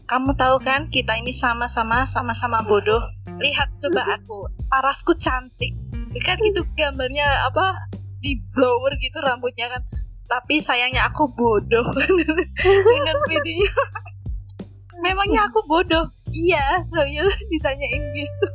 kamu 0.09 0.33
tahu 0.41 0.57
kan 0.65 0.89
kita 0.89 1.13
ini 1.21 1.37
sama-sama 1.37 2.09
sama-sama 2.17 2.65
bodoh. 2.65 3.01
Lihat 3.39 3.69
coba 3.85 4.03
aku 4.17 4.49
parasku 4.73 5.13
cantik. 5.21 5.77
Kan 6.25 6.41
itu 6.49 6.65
gambarnya 6.75 7.29
apa 7.45 7.77
di 8.25 8.41
blower 8.57 8.97
gitu 8.99 9.21
rambutnya 9.21 9.69
kan. 9.69 9.83
Tapi 10.29 10.65
sayangnya 10.65 11.13
aku 11.13 11.29
bodoh. 11.37 11.85
Dengan 12.93 13.17
videonya 13.29 13.73
memangnya 15.03 15.47
aku 15.51 15.61
bodoh? 15.69 16.09
Iya 16.33 16.85
Soyul 16.93 17.29
ditanyain 17.53 18.03
gitu. 18.17 18.47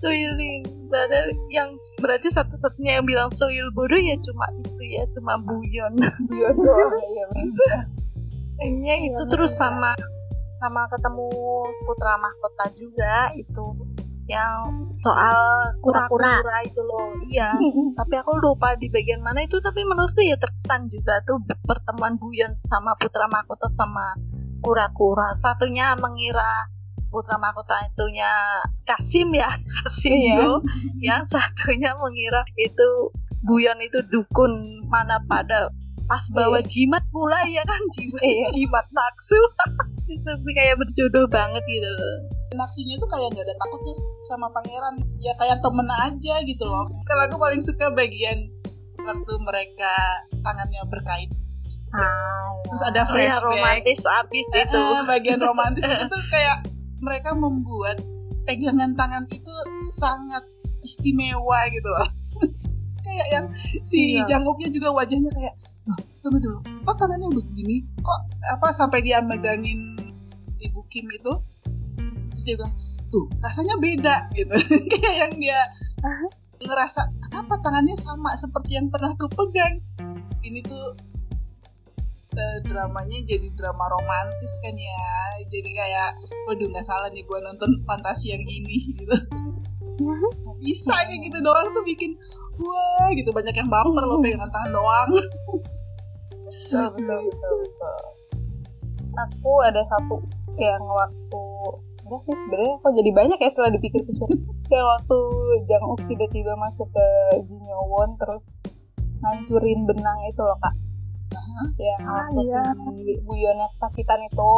Soyulin 0.00 0.64
padahal 0.90 1.28
yang 1.52 1.70
berarti 2.00 2.32
satu-satunya 2.34 2.98
yang 2.98 3.06
bilang 3.06 3.28
Soyul 3.36 3.68
bodoh 3.76 4.00
ya 4.00 4.16
cuma 4.24 4.48
itu 4.64 4.82
ya 4.96 5.04
cuma 5.12 5.36
Buyon. 5.44 5.94
Iya 6.34 6.48
doang. 6.56 6.92
Bener. 7.36 7.80
Kayaknya 8.60 8.94
itu 9.08 9.22
terus 9.32 9.52
sama 9.56 9.96
sama 10.60 10.84
ketemu 10.86 11.26
putra 11.82 12.14
mahkota 12.14 12.64
juga 12.76 13.32
itu 13.34 13.64
yang 14.28 14.62
soal 15.02 15.74
Kura-kura. 15.82 16.38
itu 16.62 16.78
loh 16.78 17.10
iya 17.26 17.50
tapi 17.98 18.14
aku 18.14 18.38
lupa 18.38 18.76
di 18.76 18.86
bagian 18.86 19.18
mana 19.18 19.42
itu 19.42 19.58
tapi 19.58 19.82
menurutku 19.82 20.22
ya 20.22 20.38
terkesan 20.38 20.86
juga 20.86 21.18
tuh 21.24 21.40
pertemuan 21.66 22.14
Buyon 22.14 22.54
sama 22.68 22.94
putra 22.94 23.26
mahkota 23.26 23.66
sama 23.74 24.14
kura-kura 24.60 25.34
satunya 25.36 25.96
mengira 25.98 26.68
putra 27.10 27.34
mahkota 27.36 27.74
itunya 27.88 28.30
Kasim 28.86 29.34
ya 29.34 29.50
Kasim 29.82 30.14
Iya. 30.14 30.36
yo. 30.38 30.52
yang 31.02 31.26
satunya 31.26 31.90
mengira 31.98 32.44
itu 32.54 33.10
Buyon 33.42 33.80
itu 33.80 33.98
dukun 34.06 34.84
mana 34.86 35.18
pada 35.26 35.72
pas 36.10 36.24
bawa 36.28 36.58
jimat 36.64 37.06
pula 37.08 37.38
ya 37.46 37.62
kan 37.62 37.78
jimat 37.94 38.18
Iya. 38.20 38.46
jimat 38.50 38.86
naksu 38.90 39.38
itu 40.10 40.26
sih 40.36 40.52
kayak 40.52 40.74
berjodoh 40.76 41.26
banget 41.26 41.62
gitu 41.64 41.86
loh 41.88 42.18
Nafsunya 42.50 42.98
tuh 42.98 43.06
kayak 43.06 43.30
gak 43.30 43.46
ada 43.46 43.54
takutnya 43.56 43.94
sama 44.24 44.50
pangeran. 44.50 44.98
Ya 45.16 45.30
kayak 45.38 45.62
temen 45.62 45.86
aja 45.86 46.34
gitu 46.42 46.66
loh. 46.66 46.82
Kalau 47.00 47.22
aku 47.24 47.38
paling 47.38 47.62
suka 47.62 47.94
bagian 47.94 48.50
waktu 48.98 49.32
mereka 49.38 49.94
tangannya 50.36 50.82
berkait. 50.84 51.30
ah, 51.92 52.50
Terus 52.64 52.82
ada 52.84 53.06
Kayak 53.06 53.38
flashback. 53.38 53.46
romantis 53.46 53.98
abis 54.02 54.46
itu 54.50 54.82
Eh, 54.82 55.02
bagian 55.06 55.38
romantis 55.38 55.78
itu 55.86 56.06
tuh 56.10 56.22
kayak 56.26 56.58
mereka 56.98 57.30
membuat 57.32 58.02
pegangan 58.42 58.92
tangan 58.92 59.30
itu 59.30 59.54
sangat 59.94 60.42
istimewa 60.82 61.70
gitu 61.70 61.86
loh. 61.86 62.08
kayak 63.06 63.26
yang 63.30 63.46
si 63.84 64.18
Iya. 64.18 64.26
Janguknya 64.28 64.68
juga 64.70 64.90
wajahnya 64.92 65.30
kayak, 65.30 65.54
"Loh, 65.54 65.69
tunggu 66.20 66.38
dulu, 66.40 66.58
kok 66.84 66.96
tangannya 67.00 67.28
begini? 67.32 67.76
Kok 68.00 68.20
apa 68.52 68.68
sampai 68.76 69.00
dia 69.00 69.24
megangin 69.24 69.96
ibu 70.60 70.80
Kim 70.92 71.08
itu? 71.08 71.32
Terus 72.32 72.42
dia 72.44 72.54
bilang, 72.60 72.74
tuh 73.08 73.26
rasanya 73.40 73.74
beda 73.80 74.16
gitu. 74.36 74.54
kayak 74.92 75.14
yang 75.26 75.32
dia 75.40 75.60
ngerasa 76.60 77.08
kenapa 77.28 77.56
tangannya 77.64 77.96
sama 77.96 78.36
seperti 78.36 78.76
yang 78.76 78.92
pernah 78.92 79.16
aku 79.16 79.28
pegang. 79.32 79.80
Ini 80.44 80.60
tuh 80.64 80.92
eh, 82.36 82.58
dramanya 82.64 83.18
jadi 83.26 83.48
drama 83.56 83.90
romantis 83.90 84.52
kan 84.62 84.74
ya 84.76 85.04
jadi 85.50 85.70
kayak 85.74 86.10
waduh 86.46 86.68
nggak 86.70 86.86
salah 86.86 87.08
nih 87.10 87.24
gue 87.26 87.38
nonton 87.42 87.70
fantasi 87.84 88.32
yang 88.32 88.44
ini 88.46 88.94
gitu 88.94 89.16
bisa 90.60 90.94
kayak 91.04 91.20
gitu 91.28 91.38
doang 91.42 91.68
tuh 91.74 91.84
bikin 91.84 92.14
wah 92.60 93.08
gitu 93.12 93.30
banyak 93.32 93.54
yang 93.56 93.68
baper 93.68 94.04
loh 94.04 94.20
pegangan 94.22 94.50
tangan 94.52 94.70
doang 94.72 95.10
betul 96.70 96.86
betul 96.94 97.20
betul 97.26 97.54
betul. 97.58 97.98
Aku 99.10 99.52
ada 99.66 99.82
satu 99.90 100.22
yang 100.54 100.82
waktu 100.86 101.42
enggak 102.06 102.20
sih 102.26 102.34
sebenarnya 102.34 102.74
kok 102.78 102.92
jadi 102.94 103.10
banyak 103.10 103.38
ya 103.38 103.48
setelah 103.50 103.70
dipikir-pikir. 103.74 104.28
Kayak 104.70 104.86
waktu 104.86 105.18
Jang 105.66 105.84
Uk 105.84 106.00
tiba-tiba 106.06 106.52
masuk 106.54 106.86
ke 106.90 107.06
Jinnyowon 107.46 108.14
terus 108.18 108.42
ngancurin 109.20 109.80
benang 109.84 110.18
itu 110.26 110.40
loh 110.40 110.58
kak. 110.58 110.74
Yang 111.76 112.00
Ah, 112.06 112.14
waktu 112.30 112.40
iya. 112.46 112.62
si 112.94 113.18
Buyonnya 113.22 113.66
kesakitan 113.76 114.22
itu 114.24 114.50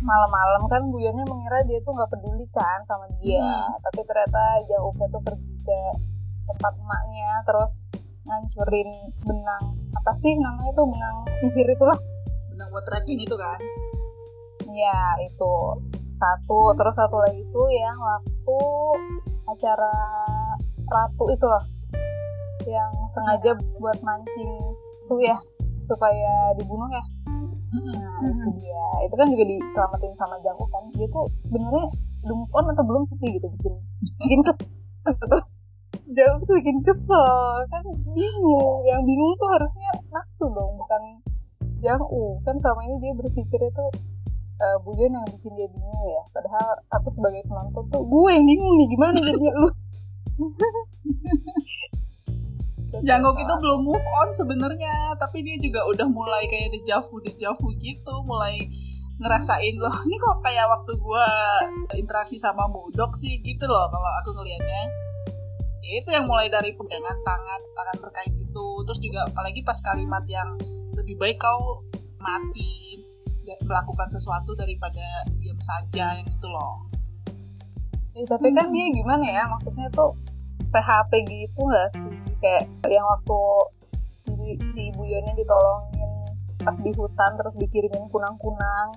malam-malam 0.00 0.62
kan 0.68 0.82
Buyonnya 0.88 1.24
mengira 1.24 1.64
dia 1.64 1.80
tuh 1.80 1.96
nggak 1.96 2.10
peduli 2.12 2.44
kan 2.52 2.80
sama 2.84 3.08
dia. 3.20 3.40
Tapi 3.80 4.00
ternyata 4.04 4.42
Jang 4.68 4.84
Uknya 4.84 5.06
tuh 5.08 5.22
pergi 5.24 5.52
ke 5.64 5.80
tempat 6.42 6.72
emaknya 6.76 7.30
terus 7.48 7.70
ngancurin 8.22 8.88
benang 9.24 9.64
apa 10.02 10.18
sih 10.18 10.34
namanya 10.34 10.74
tuh 10.74 10.82
benang 10.90 11.16
sihir 11.38 11.68
itu 11.70 11.84
lah 11.86 11.94
benang 12.50 12.68
buat 12.74 12.82
tracking 12.90 13.22
itu 13.22 13.38
kan? 13.38 13.54
Ya 14.74 15.14
itu. 15.22 15.54
Satu 16.18 16.74
terus 16.74 16.94
satu 16.98 17.22
lagi 17.22 17.38
itu 17.38 17.62
yang 17.70 17.94
waktu 18.02 18.58
acara 19.46 19.94
ratu 20.90 21.24
itu 21.30 21.46
loh 21.46 21.64
yang 22.66 22.90
sengaja 23.14 23.54
buat 23.78 23.94
mancing 24.02 24.50
tuh 25.06 25.22
ya 25.22 25.38
supaya 25.86 26.50
dibunuh 26.58 26.90
ya. 26.90 27.04
Nah 27.70 28.26
itu 28.26 28.48
dia. 28.58 28.86
Itu 29.06 29.14
kan 29.14 29.30
juga 29.30 29.44
diselamatin 29.54 30.18
sama 30.18 30.34
Jangkuk 30.42 30.66
kan 30.74 30.82
dia 30.98 31.06
tuh 31.14 31.30
sebenarnya 31.46 31.86
udah 32.26 32.36
move 32.42 32.54
on 32.58 32.66
atau 32.74 32.82
belum 32.82 33.02
sih 33.22 33.38
gitu 33.38 33.46
bikin 33.54 33.74
bikin 34.18 34.40
kesel 35.06 35.46
Jangkuk 36.12 36.44
tuh 36.44 36.54
bikin 36.60 36.78
kesel. 36.84 37.32
Kan 37.72 37.84
bingung. 38.12 38.78
Yang 38.84 39.00
bingung 39.08 39.32
tuh 39.40 39.48
harusnya 39.48 39.90
nafsu 40.12 40.46
dong 40.52 40.72
bukan 40.76 41.02
Jangkuk 41.82 42.38
kan 42.46 42.54
selama 42.62 42.80
ini 42.86 42.96
dia 43.02 43.12
berpikirnya 43.18 43.70
tuh 43.74 43.90
uh, 44.62 44.76
Buyon 44.86 45.10
yang 45.10 45.26
bikin 45.26 45.52
dia 45.58 45.68
bingung 45.72 46.04
ya. 46.06 46.22
Padahal 46.30 46.78
aku 46.94 47.08
sebagai 47.10 47.42
penonton 47.48 47.84
tuh 47.90 48.02
gue 48.06 48.30
yang 48.30 48.46
bingung 48.46 48.72
nih 48.78 48.88
gimana 48.92 49.18
jadinya 49.18 49.52
lu? 49.56 49.68
Jangkok 53.08 53.40
itu 53.40 53.54
belum 53.56 53.80
move 53.88 54.06
on 54.20 54.28
sebenarnya 54.36 55.16
tapi 55.16 55.40
dia 55.40 55.56
juga 55.58 55.80
udah 55.88 56.06
mulai 56.12 56.44
kayak 56.46 56.76
dejavu 56.76 57.18
dejavu 57.24 57.72
gitu. 57.80 58.14
Mulai 58.22 58.62
ngerasain 59.18 59.74
loh 59.80 59.96
ini 60.06 60.16
kok 60.20 60.38
kayak 60.44 60.66
waktu 60.70 60.92
gua 61.00 61.26
interaksi 61.98 62.38
sama 62.38 62.70
Mudok 62.70 63.16
sih? 63.18 63.42
Gitu 63.42 63.64
loh 63.66 63.90
kalau 63.90 64.10
aku 64.22 64.30
ngelihatnya 64.38 65.11
ya 65.82 65.92
itu 65.98 66.08
yang 66.14 66.24
mulai 66.30 66.46
dari 66.46 66.70
pegangan 66.78 67.18
tangan 67.26 67.60
tangan 67.74 67.96
berkait 67.98 68.32
itu. 68.32 68.66
Terus 68.86 69.00
juga 69.02 69.20
apalagi 69.26 69.60
pas 69.66 69.78
kalimat 69.82 70.24
yang 70.30 70.54
lebih 70.94 71.18
baik 71.18 71.42
kau 71.42 71.82
mati 72.22 73.02
dan 73.42 73.58
melakukan 73.66 74.08
sesuatu 74.14 74.54
daripada 74.54 75.02
diam 75.42 75.58
saja 75.58 76.22
yang 76.22 76.26
itu 76.26 76.46
loh. 76.46 76.86
Ya, 78.14 78.22
tapi 78.28 78.54
kan 78.54 78.70
dia 78.70 78.86
gimana 78.94 79.24
ya? 79.26 79.42
Maksudnya 79.50 79.88
tuh 79.90 80.14
PHP 80.70 81.12
gitu 81.26 81.60
nggak 81.66 81.88
sih? 81.98 82.16
Kayak 82.38 82.64
yang 82.86 83.06
waktu 83.08 83.40
si, 84.22 84.34
si 84.62 84.82
Buyonnya 84.94 85.34
ditolongin 85.34 86.10
pas 86.62 86.78
di 86.78 86.94
hutan 86.94 87.30
terus 87.34 87.54
dikirimin 87.58 88.06
kunang-kunang. 88.14 88.88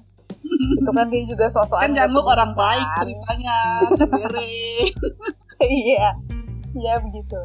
Itu 0.78 0.92
kan 0.94 1.10
dia 1.10 1.26
juga 1.26 1.50
sosok 1.50 1.82
kan 1.82 1.90
Jangkok 1.98 2.30
orang 2.30 2.54
baik 2.54 2.88
ceritanya 3.02 3.58
sendiri. 3.98 4.54
Iya 5.56 6.35
ya 6.76 7.00
begitu. 7.00 7.40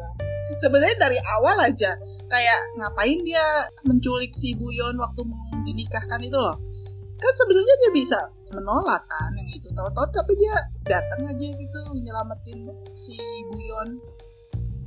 Sebenarnya 0.59 0.97
dari 0.99 1.19
awal 1.39 1.57
aja 1.63 1.95
kayak 2.27 2.59
ngapain 2.75 3.19
dia 3.23 3.43
menculik 3.87 4.31
si 4.35 4.51
Buyon 4.55 4.99
waktu 4.99 5.21
mau 5.23 5.39
dinikahkan 5.63 6.19
itu 6.19 6.35
loh? 6.35 6.55
Kan 7.21 7.33
sebenarnya 7.37 7.75
dia 7.85 7.91
bisa 7.93 8.19
menolak 8.51 8.99
kan 9.07 9.31
yang 9.37 9.47
itu 9.47 9.69
tahu-tahu 9.71 10.07
tapi 10.11 10.33
dia 10.35 10.55
datang 10.83 11.23
aja 11.23 11.45
gitu 11.55 11.79
nyelamatin 11.95 12.67
si 12.99 13.15
Buyon 13.47 13.95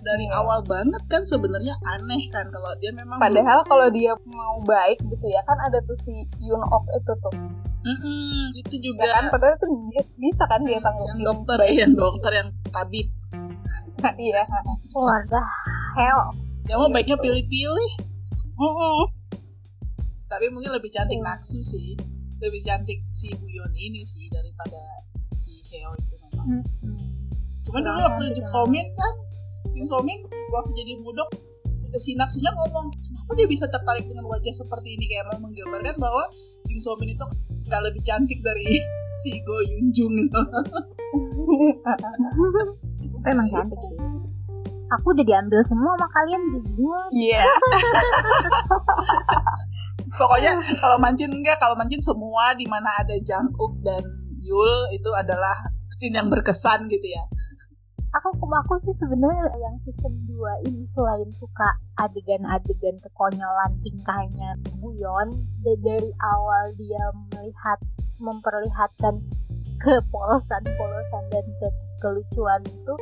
dari 0.05 0.29
Hmm. 0.29 0.37
awal 0.37 0.61
banget 0.69 1.01
kan 1.09 1.25
sebenarnya 1.25 1.73
aneh 1.81 2.29
kan 2.29 2.45
kalau 2.53 2.77
dia 2.77 2.93
memang 2.93 3.17
padahal 3.17 3.65
kalau 3.65 3.89
dia 3.89 4.13
mau 4.29 4.61
baik 4.61 5.01
gitu 5.01 5.27
ya 5.33 5.41
kan 5.49 5.57
ada 5.65 5.81
tuh 5.89 5.97
si 6.05 6.13
Yun 6.45 6.61
Ok 6.61 6.87
itu 6.93 7.13
tuh. 7.25 7.35
Mm-mm, 7.85 8.57
itu 8.57 8.75
ya 8.77 8.85
juga 8.85 9.05
kan 9.13 9.25
padahal 9.29 9.57
tuh 9.61 9.69
dia 9.93 10.01
bisa 10.17 10.45
kan 10.45 10.61
dia 10.65 10.81
tanggung 10.81 11.05
yang 11.09 11.21
dokter 11.21 11.59
ya 11.69 11.73
yang 11.85 11.93
dokter 11.93 12.33
yang 12.33 12.49
tabib 12.69 13.07
iya 14.17 14.43
Keluarga 14.89 15.41
hell. 15.95 16.21
dia 16.65 16.77
mau 16.77 16.89
baiknya 16.89 17.17
pilih-pilih 17.17 17.93
Mm-mm. 18.55 19.09
tapi 20.27 20.47
mungkin 20.49 20.73
lebih 20.73 20.91
cantik 20.91 21.19
Hmm. 21.19 21.27
Naksu 21.27 21.61
sih 21.61 21.95
lebih 22.39 22.61
cantik 22.61 23.01
si 23.11 23.33
Buyon 23.33 23.73
ini 23.73 24.05
sih 24.05 24.29
daripada 24.29 24.81
si 25.33 25.65
Heo 25.65 25.91
itu 25.95 26.15
memang 26.21 26.61
Cuman 27.65 27.81
dulu 27.81 27.97
Kurang 27.97 28.21
waktu. 28.21 28.45
Somin 28.47 28.87
kan, 28.93 29.15
Jung 29.73 29.89
Somin 29.89 30.21
waktu 30.53 30.71
jadi 30.77 31.01
mudok, 31.01 31.27
si 31.97 32.13
Naksunya 32.13 32.53
ngomong, 32.53 32.93
kenapa 32.93 33.33
dia 33.33 33.49
bisa 33.49 33.65
tertarik 33.67 34.05
dengan 34.05 34.29
wajah 34.29 34.53
seperti 34.53 34.95
ini? 34.95 35.09
Kayak 35.09 35.33
mau 35.33 35.49
menggambarkan 35.49 35.97
bahwa 35.97 36.29
Jung 36.69 36.79
Somin 36.79 37.17
itu 37.17 37.25
nggak 37.65 37.83
lebih 37.83 38.05
cantik 38.05 38.45
dari 38.45 38.85
si 39.25 39.41
Go 39.43 39.65
Yun 39.65 39.87
Jung. 39.91 40.15
Tapi 43.25 43.33
emang 43.33 43.49
cantik 43.49 43.81
sih. 43.81 43.97
Aku 45.01 45.17
udah 45.17 45.25
diambil 45.25 45.65
semua 45.65 45.97
sama 45.97 46.09
kalian 46.13 46.43
berdua. 46.53 47.01
Iya. 47.17 47.41
Pokoknya 50.21 50.53
kalau 50.77 51.01
mancin 51.01 51.33
enggak, 51.33 51.57
kalau 51.57 51.73
mancin 51.73 52.05
semua 52.05 52.53
di 52.53 52.69
mana 52.69 53.01
ada 53.01 53.17
Jang 53.25 53.49
Uk 53.57 53.81
dan 53.81 54.05
Yul 54.45 54.93
itu 54.93 55.09
adalah 55.17 55.57
scene 55.97 56.21
yang 56.21 56.29
berkesan 56.29 56.85
gitu 56.93 57.09
ya. 57.09 57.25
Aku 58.13 58.37
aku 58.45 58.75
sih 58.85 58.95
sebenarnya 59.01 59.57
yang 59.59 59.75
season 59.89 60.15
2 60.29 60.71
ini 60.71 60.85
selain 60.93 61.27
suka 61.35 61.81
adegan-adegan 61.99 63.01
kekonyolan 63.03 63.73
tingkahnya 63.83 64.55
Buyon 64.79 65.35
da- 65.65 65.81
dari 65.83 66.13
awal 66.23 66.77
dia 66.77 67.03
melihat 67.33 67.81
memperlihatkan 68.23 69.19
kepolosan-polosan 69.83 71.25
dan 71.31 71.47
ke- 71.59 71.79
kelucuan 72.03 72.61
itu 72.67 72.95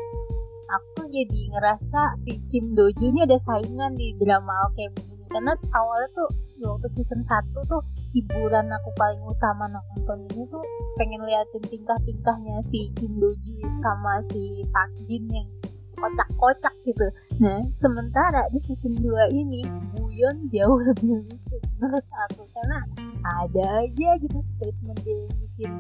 aku 0.73 1.05
jadi 1.13 1.41
ngerasa 1.53 2.17
si 2.25 2.41
Kim 2.49 2.73
Doju 2.73 3.13
ini 3.13 3.29
ada 3.29 3.37
saingan 3.45 3.93
di 3.97 4.17
drama 4.17 4.69
Alchemy 4.69 5.03
ini. 5.13 5.25
Karena 5.29 5.53
awalnya 5.73 6.09
tuh 6.17 6.29
waktu 6.63 6.89
season 6.95 7.21
1 7.27 7.69
tuh 7.69 7.83
hiburan 8.15 8.71
aku 8.71 8.91
paling 8.95 9.21
utama 9.25 9.67
nonton 9.69 10.25
ini 10.33 10.45
tuh 10.49 10.63
pengen 11.01 11.25
liatin 11.25 11.65
tingkah-tingkahnya 11.67 12.63
si 12.71 12.93
Kim 12.97 13.17
Doju 13.21 13.53
sama 13.81 14.23
si 14.31 14.65
Park 14.71 14.93
Jin 15.09 15.25
yang 15.33 15.49
kocak-kocak 15.97 16.75
gitu. 16.83 17.07
Nah, 17.39 17.63
sementara 17.79 18.51
di 18.51 18.59
season 18.67 18.95
2 18.99 19.31
ini 19.31 19.63
Buyon 19.95 20.37
jauh 20.51 20.81
lebih 20.83 21.23
lucu 21.23 21.57
menurut 21.79 22.07
aku. 22.27 22.43
Karena 22.51 22.79
ada 23.23 23.87
aja 23.87 24.09
gitu 24.19 24.39
statement 24.59 24.99
dia 25.07 25.15
yang 25.15 25.35
bikin 25.47 25.73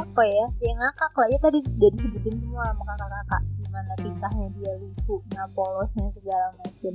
apa 0.00 0.22
ya? 0.24 0.46
Yang 0.64 0.76
ngakak 0.80 1.12
lah. 1.14 1.28
Ya 1.28 1.38
tadi 1.38 1.58
udah 1.60 1.90
disebutin 1.92 2.34
semua 2.40 2.64
sama 2.72 2.82
kakak-kakak. 2.88 3.42
Gimana 3.60 3.92
tingkahnya 4.00 4.46
dia 4.56 4.72
lucunya 4.80 5.42
polosnya 5.52 6.06
segala 6.16 6.46
macam 6.56 6.94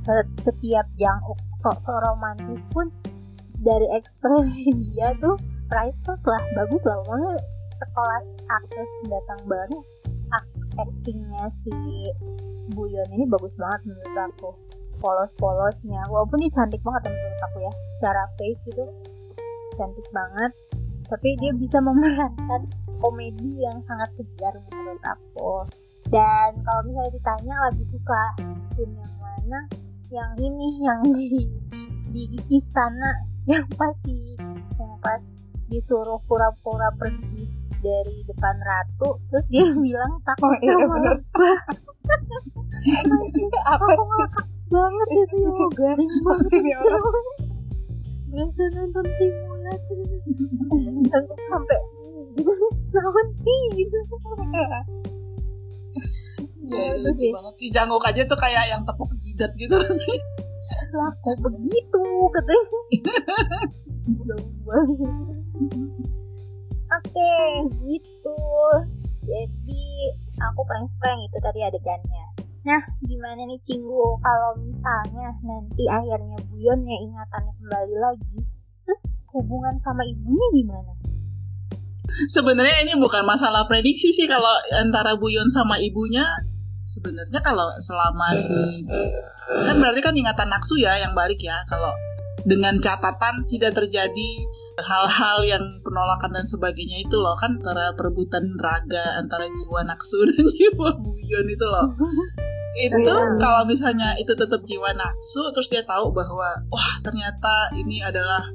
Se- 0.00 0.32
setiap 0.48 0.86
yang 0.96 1.18
sok-sok 1.60 1.98
romantis 2.00 2.60
pun 2.72 2.88
dari 3.60 3.86
ekspresi 3.92 4.72
dia 4.82 5.12
tuh 5.20 5.36
priceless 5.68 6.22
lah. 6.24 6.42
Bagus 6.56 6.82
lah. 6.88 6.96
Makanya 7.04 7.32
sekolah 7.80 8.20
aktris 8.48 8.90
datang 9.08 9.40
baru 9.48 9.78
actingnya 10.78 11.50
si 11.66 11.74
Buyon 12.70 13.08
ini 13.10 13.26
bagus 13.26 13.50
banget 13.58 13.90
menurut 13.90 14.30
aku. 14.30 14.50
Polos-polosnya. 15.02 16.06
Walaupun 16.06 16.38
dia 16.44 16.52
cantik 16.54 16.78
banget 16.86 17.10
menurut 17.10 17.40
aku 17.50 17.58
ya. 17.66 17.72
Secara 17.98 18.22
face 18.38 18.60
gitu. 18.70 18.84
Cantik 19.74 20.06
banget 20.14 20.52
tapi 21.10 21.34
dia 21.42 21.50
bisa 21.58 21.82
memerankan 21.82 22.62
komedi 23.02 23.58
yang 23.58 23.82
sangat 23.90 24.06
kejar 24.14 24.54
menurut 24.70 25.02
aku. 25.02 25.66
Dan 26.08 26.50
kalau 26.62 26.80
misalnya 26.86 27.12
ditanya 27.18 27.54
lagi 27.68 27.84
suka 27.90 28.22
scene 28.78 28.94
yang 28.94 29.14
mana? 29.18 29.60
Yang 30.10 30.30
ini 30.42 30.68
yang 30.82 31.00
di 31.06 31.46
di 32.10 32.26
istana 32.50 33.14
yang 33.46 33.62
pasti 33.74 34.34
yang 34.78 34.94
pas 35.02 35.22
disuruh 35.70 36.18
pura-pura 36.26 36.90
pergi 36.98 37.46
dari 37.80 38.20
depan 38.28 38.56
ratu 38.60 39.16
terus 39.30 39.46
dia 39.48 39.64
bilang 39.72 40.18
takut 40.26 40.50
Oh, 40.50 40.54
iya, 40.60 40.74
sama. 40.76 40.96
Apa 43.70 43.84
aku 43.86 44.02
ngakak 44.02 44.46
banget 44.70 45.08
itu 45.10 45.36
ya 45.42 45.50
garing 45.74 46.12
banget 46.22 46.78
orang. 46.78 47.26
biasa 48.30 48.62
nonton 48.78 49.06
dan 49.18 49.34
sampai 51.50 51.78
gitu 52.36 52.52
sih 53.42 53.60
gitu 53.78 53.98
Ya, 56.70 56.94
lucu 57.02 57.18
sih. 57.18 57.34
banget. 57.34 57.54
Si 57.58 57.66
Janguk 57.74 57.98
aja 58.06 58.22
tuh 58.30 58.38
kayak 58.38 58.70
yang 58.70 58.86
tepuk 58.86 59.10
jidat 59.18 59.50
gitu. 59.58 59.74
lah 60.90 61.12
kok 61.22 61.38
begitu 61.38 62.02
katanya 62.34 62.62
oke 66.90 67.32
gitu 67.78 68.38
jadi 69.22 69.86
aku 70.40 70.60
paling 70.66 70.86
suka 70.90 71.06
yang 71.06 71.22
itu 71.22 71.38
tadi 71.38 71.60
adegannya 71.62 72.24
nah 72.66 72.82
gimana 73.06 73.40
nih 73.46 73.60
Cinggu 73.64 74.18
kalau 74.20 74.50
misalnya 74.58 75.30
nanti 75.46 75.84
akhirnya 75.86 76.36
Buyon 76.50 76.80
ya 76.84 76.98
ingatannya 77.06 77.52
kembali 77.56 77.94
lagi 77.96 78.38
hubungan 79.32 79.74
sama 79.82 80.02
ibunya 80.06 80.48
gimana 80.54 80.92
Sebenarnya 82.26 82.82
ini 82.82 82.98
bukan 82.98 83.22
masalah 83.22 83.70
prediksi 83.70 84.10
sih 84.10 84.26
kalau 84.26 84.50
antara 84.74 85.14
Buyon 85.14 85.46
sama 85.46 85.78
ibunya. 85.78 86.26
Sebenarnya 86.82 87.38
kalau 87.38 87.70
selama 87.78 88.34
si 88.34 88.82
kan 89.46 89.78
berarti 89.78 90.02
kan 90.02 90.14
ingatan 90.18 90.50
Naksu 90.50 90.74
ya 90.82 90.98
yang 90.98 91.14
balik 91.14 91.38
ya. 91.38 91.62
Kalau 91.70 91.94
dengan 92.42 92.82
catatan 92.82 93.46
tidak 93.46 93.78
terjadi 93.78 94.30
hal-hal 94.80 95.38
yang 95.46 95.64
penolakan 95.86 96.34
dan 96.34 96.46
sebagainya 96.50 97.04
itu 97.04 97.14
loh 97.14 97.36
kan 97.38 97.52
antara 97.62 97.94
perebutan 97.94 98.58
raga 98.58 99.22
antara 99.22 99.46
jiwa 99.46 99.86
Naksu 99.86 100.24
dan 100.34 100.42
jiwa 100.50 100.90
Buyon 100.98 101.46
itu 101.46 101.66
loh. 101.66 101.86
itu 102.70 102.96
Iya. 103.02 103.34
kalau 103.42 103.66
misalnya 103.66 104.14
itu 104.18 104.30
tetap 104.34 104.62
jiwa 104.62 104.94
Naksu 104.94 105.50
terus 105.54 105.66
dia 105.66 105.82
tahu 105.82 106.14
bahwa 106.14 106.54
wah 106.70 106.92
ternyata 107.02 107.70
ini 107.74 107.98
adalah 107.98 108.46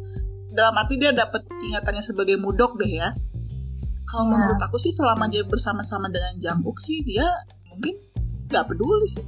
dalam 0.55 0.73
arti 0.73 0.95
dia 0.95 1.11
dapat 1.11 1.43
ingatannya 1.61 2.01
sebagai 2.01 2.39
mudok 2.39 2.79
deh 2.79 2.89
ya. 2.89 3.11
Kalau 4.05 4.25
Ya. 4.25 4.31
menurut 4.31 4.61
aku 4.61 4.77
sih 4.79 4.89
selama 4.89 5.27
dia 5.27 5.43
bersama-sama 5.43 6.07
dengan 6.07 6.39
Janguk 6.39 6.79
sih 6.79 7.03
dia 7.03 7.25
mungkin 7.67 7.99
nggak 8.47 8.65
peduli 8.65 9.07
sih. 9.11 9.25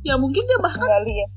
Ya 0.00 0.16
mungkin 0.16 0.42
dia 0.42 0.58
bahkan 0.58 0.80
Kembali 0.80 1.12
ya. 1.12 1.28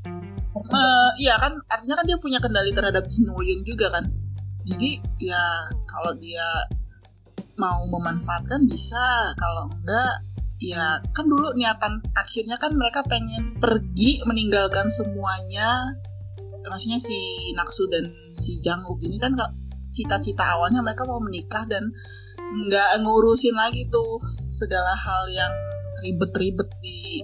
eh, 0.53 1.09
iya 1.19 1.35
kan 1.35 1.51
artinya 1.67 1.95
kan 1.99 2.05
dia 2.07 2.17
punya 2.17 2.39
kendali 2.39 2.71
terhadap 2.71 3.03
Jin 3.09 3.27
Woyun 3.29 3.61
juga 3.61 3.91
kan. 3.91 4.05
Jadi 4.63 4.95
ya 5.19 5.43
kalau 5.83 6.15
dia 6.15 6.45
mau 7.59 7.83
memanfaatkan 7.85 8.65
bisa, 8.65 9.35
kalau 9.35 9.67
enggak 9.69 10.13
ya 10.63 10.95
kan 11.11 11.27
dulu 11.27 11.51
niatan 11.53 11.99
akhirnya 12.15 12.55
kan 12.55 12.71
mereka 12.71 13.03
pengen 13.03 13.51
pergi 13.59 14.23
meninggalkan 14.23 14.87
semuanya 14.87 15.91
maksudnya 16.67 16.99
si 16.99 17.15
Naksu 17.53 17.87
dan 17.91 18.07
si 18.39 18.59
Janguk 18.59 18.99
ini 19.03 19.19
kan 19.19 19.35
nggak 19.35 19.51
cita-cita 19.93 20.57
awalnya 20.57 20.81
mereka 20.81 21.05
mau 21.05 21.21
menikah 21.21 21.63
dan 21.69 21.93
nggak 22.67 23.01
ngurusin 23.01 23.53
lagi 23.53 23.85
tuh 23.89 24.17
segala 24.49 24.93
hal 24.93 25.29
yang 25.29 25.53
ribet-ribet 26.01 26.69
di 26.81 27.21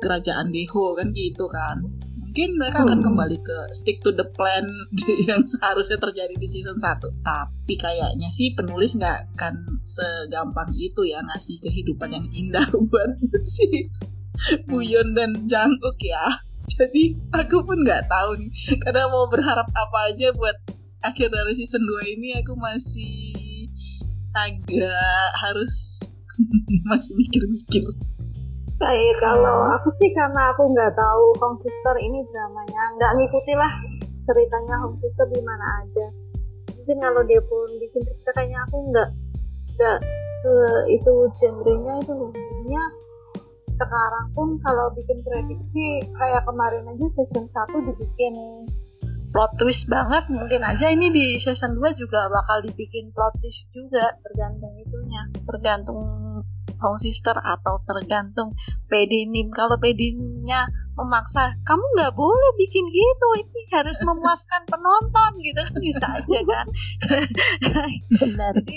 kerajaan 0.00 0.48
Deho 0.50 0.96
kan 0.96 1.12
gitu 1.12 1.44
kan. 1.46 1.84
Mungkin 2.30 2.62
mereka 2.62 2.86
akan 2.86 3.02
Hmm. 3.02 3.06
kembali 3.10 3.42
ke 3.42 3.58
stick 3.74 3.98
to 4.06 4.14
the 4.14 4.22
plan 4.38 4.62
yang 5.28 5.42
seharusnya 5.42 5.98
terjadi 5.98 6.34
di 6.38 6.46
season 6.46 6.78
1 6.78 7.10
tapi 7.26 7.74
kayaknya 7.74 8.30
sih 8.30 8.54
penulis 8.54 8.94
nggak 8.94 9.34
akan 9.34 9.82
segampang 9.82 10.70
itu 10.78 11.02
ya 11.10 11.18
ngasih 11.26 11.58
kehidupan 11.58 12.14
yang 12.14 12.26
indah 12.30 12.70
buat 12.90 13.18
si 13.50 13.90
Buyon 14.70 15.18
dan 15.18 15.50
Janguk 15.50 15.98
ya 15.98 16.46
jadi 16.76 17.02
aku 17.34 17.62
pun 17.66 17.78
nggak 17.82 18.06
tahu 18.06 18.38
nih 18.38 18.50
karena 18.82 19.08
mau 19.10 19.26
berharap 19.26 19.66
apa 19.72 19.98
aja 20.12 20.30
buat 20.34 20.56
akhir 21.00 21.32
dari 21.32 21.52
season 21.56 21.82
2 21.82 22.14
ini 22.18 22.36
aku 22.38 22.52
masih 22.54 23.66
agak 24.36 25.26
harus 25.40 26.04
masih 26.90 27.12
mikir-mikir 27.18 27.84
Kayak 28.80 29.16
kalau 29.20 29.68
aku 29.76 29.92
sih 30.00 30.08
karena 30.16 30.56
aku 30.56 30.72
nggak 30.72 30.96
tahu 30.96 31.36
Home 31.44 31.60
Sister 31.60 32.00
ini 32.00 32.24
dramanya, 32.32 32.96
nggak 32.96 33.12
ngikuti 33.12 33.52
lah 33.52 33.68
ceritanya 34.24 34.80
Home 34.80 34.96
Sister 35.04 35.28
di 35.28 35.40
mana 35.44 35.84
aja. 35.84 36.06
Mungkin 36.80 36.96
kalau 36.96 37.20
dia 37.28 37.44
pun 37.44 37.68
bikin 37.76 38.00
cerita 38.08 38.32
kayaknya 38.32 38.64
aku 38.64 38.76
nggak 38.88 39.08
nggak 39.76 39.98
ke 40.40 40.54
itu 40.96 41.12
genrenya 41.36 41.92
itu 42.00 42.12
loh. 42.16 42.32
Sekarang 43.80 44.26
pun 44.36 44.48
kalau 44.60 44.92
bikin 44.92 45.24
prediksi 45.24 46.04
kayak 46.12 46.44
kemarin 46.44 46.84
aja 46.84 47.06
season 47.16 47.46
1 47.48 47.88
dibikin. 47.88 48.34
Plot 49.30 49.52
twist 49.62 49.86
banget 49.86 50.26
mungkin 50.26 50.60
aja 50.66 50.90
ini 50.90 51.08
di 51.08 51.26
season 51.40 51.78
2 51.78 51.94
juga 51.96 52.28
bakal 52.28 52.60
dibikin 52.66 53.08
plot 53.14 53.32
twist 53.40 53.64
juga 53.72 54.04
tergantung 54.20 54.74
itunya. 54.76 55.22
Tergantung 55.48 55.98
Home 56.80 57.00
Sister 57.04 57.36
atau 57.36 57.76
tergantung 57.84 58.56
pedinim 58.88 59.52
kalau 59.52 59.76
pedinimnya 59.76 60.64
memaksa 60.96 61.52
kamu 61.68 61.84
nggak 61.96 62.12
boleh 62.16 62.50
bikin 62.56 62.84
gitu 62.88 63.28
ini 63.36 63.60
harus 63.72 63.96
memuaskan 64.08 64.62
penonton 64.68 65.30
gitu. 65.40 65.60
Kan 65.60 65.76
bisa 65.80 66.06
aja 66.20 66.40
kan? 66.44 66.66
Benar. 68.18 68.54
Jadi, 68.60 68.76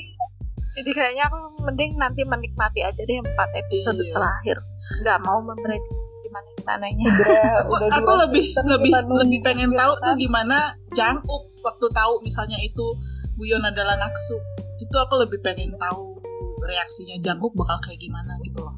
jadi 0.79 0.91
kayaknya 0.93 1.23
aku 1.31 1.37
mending 1.63 1.91
nanti 1.97 2.21
menikmati 2.23 2.79
aja 2.83 3.01
deh 3.01 3.17
empat 3.19 3.49
episode 3.57 3.99
Iya. 3.99 4.13
terakhir 4.15 4.57
nggak 4.99 5.17
mau 5.21 5.39
memprediksi 5.39 5.93
gimana 6.23 6.47
gimananya 6.55 7.05
udah 7.13 7.41
aku, 7.61 7.73
udah 7.73 7.87
aku 7.93 8.11
lebih 8.27 8.43
season 8.49 8.65
lebih 8.67 8.91
lebih 9.13 9.39
pengen 9.41 9.71
tahu 9.71 9.93
kan. 9.95 10.03
tuh 10.03 10.15
gimana 10.17 10.57
Janguk 10.91 11.43
waktu 11.59 11.85
tahu 11.89 12.13
misalnya 12.21 12.57
itu 12.57 12.87
Buyon 13.33 13.61
adalah 13.61 13.97
Naksu 13.97 14.37
itu 14.77 14.95
aku 14.95 15.15
lebih 15.19 15.39
pengen 15.39 15.73
tahu 15.75 16.17
reaksinya 16.61 17.17
Janguk 17.19 17.51
bakal 17.53 17.77
kayak 17.81 17.99
gimana 17.99 18.37
gitu 18.41 18.61
loh 18.61 18.75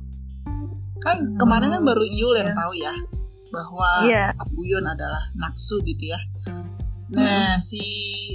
kan 1.00 1.36
kemarin 1.36 1.70
kan 1.70 1.84
baru 1.84 2.02
Yul 2.04 2.34
yang 2.36 2.50
Iya. 2.50 2.58
tahu 2.58 2.74
ya 2.74 2.94
bahwa 3.48 3.90
Iya. 4.04 4.26
Buyon 4.52 4.86
adalah 4.86 5.24
Naksu 5.34 5.80
gitu 5.82 6.08
ya 6.08 6.20
nah 7.06 7.62
si 7.62 7.80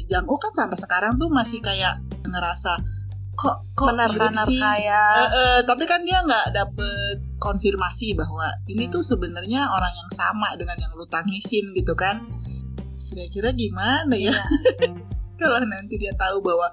Janguk 0.07 0.39
kan 0.39 0.55
sampai 0.55 0.79
sekarang 0.79 1.19
tuh 1.19 1.27
masih 1.27 1.59
kayak 1.59 1.99
ngerasa 2.23 2.79
kok 3.41 3.57
kok 3.73 3.97
mirip 3.97 4.37
sih? 4.45 4.61
kayak 4.61 5.33
eh, 5.33 5.59
tapi 5.65 5.89
kan 5.89 6.05
dia 6.05 6.21
nggak 6.21 6.53
dapet 6.53 7.17
konfirmasi 7.41 8.13
bahwa 8.13 8.53
ini 8.69 8.85
tuh 8.93 9.01
sebenarnya 9.01 9.65
orang 9.65 9.93
yang 9.97 10.11
sama 10.13 10.53
dengan 10.61 10.77
yang 10.77 10.93
lu 10.93 11.09
tangisin 11.09 11.73
gitu 11.73 11.97
kan. 11.97 12.21
Kira-kira 13.09 13.51
gimana 13.57 14.13
ya? 14.13 14.37
Kalau 15.41 15.57
nanti 15.65 15.97
dia 15.97 16.13
tahu 16.21 16.45
bahwa 16.45 16.69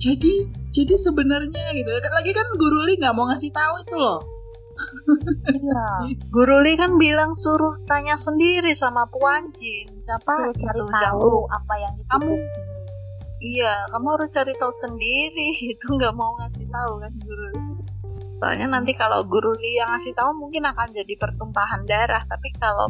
jadi 0.00 0.48
jadi 0.72 0.94
sebenarnya 0.96 1.76
gitu. 1.76 1.88
Kan 2.00 2.12
lagi 2.16 2.32
kan 2.32 2.48
Guru 2.56 2.88
Li 2.88 2.96
nggak 2.96 3.12
mau 3.12 3.28
ngasih 3.28 3.52
tahu 3.52 3.74
itu 3.84 3.94
loh. 4.00 4.20
Iya. 5.52 6.16
Guru 6.32 6.64
Li 6.64 6.80
kan 6.80 6.96
bilang 6.96 7.36
suruh 7.44 7.76
tanya 7.84 8.16
sendiri 8.20 8.72
sama 8.80 9.04
Puan 9.12 9.52
Jin. 9.60 9.88
Siapa 10.08 10.52
cari 10.52 10.80
tahu 10.80 10.88
jauh. 10.88 11.44
apa 11.48 11.74
yang 11.76 11.94
Kamu 12.08 12.32
Iya, 13.38 13.72
kamu 13.90 14.06
harus 14.10 14.30
cari 14.30 14.52
tahu 14.56 14.72
sendiri. 14.80 15.48
Itu 15.72 15.86
nggak 15.92 16.14
mau 16.14 16.32
ngasih 16.36 16.66
tahu 16.66 16.92
kan 16.98 17.12
Guru 17.20 17.46
Li. 17.50 17.62
Soalnya 18.36 18.66
nanti 18.70 18.92
kalau 18.92 19.20
Guru 19.22 19.52
Li 19.54 19.76
yang 19.76 19.88
ngasih 19.90 20.12
tahu 20.12 20.30
mungkin 20.36 20.64
akan 20.64 20.88
jadi 20.90 21.14
pertumpahan 21.16 21.82
darah. 21.84 22.22
Tapi 22.22 22.48
kalau 22.56 22.88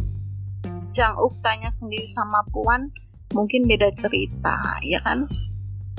Jang 0.92 1.14
Uk 1.16 1.35
tanya 1.40 1.68
sendiri 1.76 2.09
sama 2.11 2.40
Puan, 2.48 2.88
mungkin 3.30 3.64
beda 3.64 3.92
cerita, 3.96 4.56
ya 4.80 4.96
kan? 5.02 5.28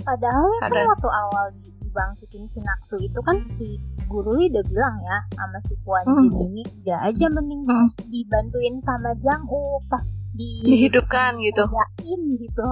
Padahal 0.01 0.49
kan 0.60 0.71
Ada. 0.71 0.89
waktu 0.89 1.10
awal 1.12 1.45
di- 1.53 1.75
dibangkitin 1.77 2.43
si 2.49 2.60
Naksu 2.60 2.95
itu 2.97 3.19
kan 3.21 3.38
si 3.55 3.77
guru 4.07 4.36
udah 4.36 4.63
bilang 4.65 4.95
ya 4.99 5.17
sama 5.33 5.60
si 5.63 5.75
Puan 5.81 6.03
Hmm. 6.03 6.31
Ini 6.31 6.63
udah 6.81 6.99
aja 7.05 7.27
mending 7.29 7.63
Hmm. 7.63 7.88
dibantuin 8.05 8.75
sama 8.81 9.12
Jang 9.19 9.43
Uk 9.45 9.83
pas 9.86 10.01
di 10.33 10.63
Dihidupkan 10.63 11.38
gitu. 11.39 11.63
Yakin 11.63 12.19
gitu. 12.38 12.67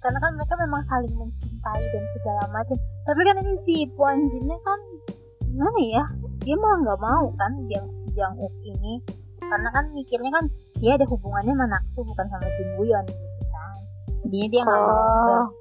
Karena 0.00 0.18
kan 0.18 0.30
mereka 0.32 0.54
memang 0.56 0.82
saling 0.84 1.12
mencintai 1.12 1.82
dan 1.86 2.04
segala 2.16 2.42
macam. 2.48 2.76
Tapi 3.04 3.20
kan 3.20 3.36
ini 3.38 3.54
si 3.62 3.74
Puan 3.92 4.16
Jinnya 4.28 4.58
kan 4.64 4.80
gimana 5.44 5.80
ya? 5.84 6.04
Dia 6.40 6.56
malah 6.56 6.78
nggak 6.80 7.00
mau 7.00 7.24
kan 7.36 7.52
Jang 7.68 7.86
Jang 8.12 8.34
Uk 8.36 8.54
ini 8.62 8.96
karena 9.40 9.68
kan 9.68 9.84
mikirnya 9.92 10.30
kan 10.30 10.44
dia 10.78 10.94
ada 10.94 11.04
hubungannya 11.04 11.52
sama 11.52 11.66
Naksu 11.68 12.00
bukan 12.00 12.26
sama 12.28 12.46
Jin 12.56 12.68
Buyon 12.76 13.04
gitu 13.04 13.44
kan. 13.48 13.74
Jadinya 14.24 14.48
dia 14.48 14.60
nggak 14.64 14.80
mau 14.80 14.88
Oh. 14.90 15.18
ber- 15.28 15.52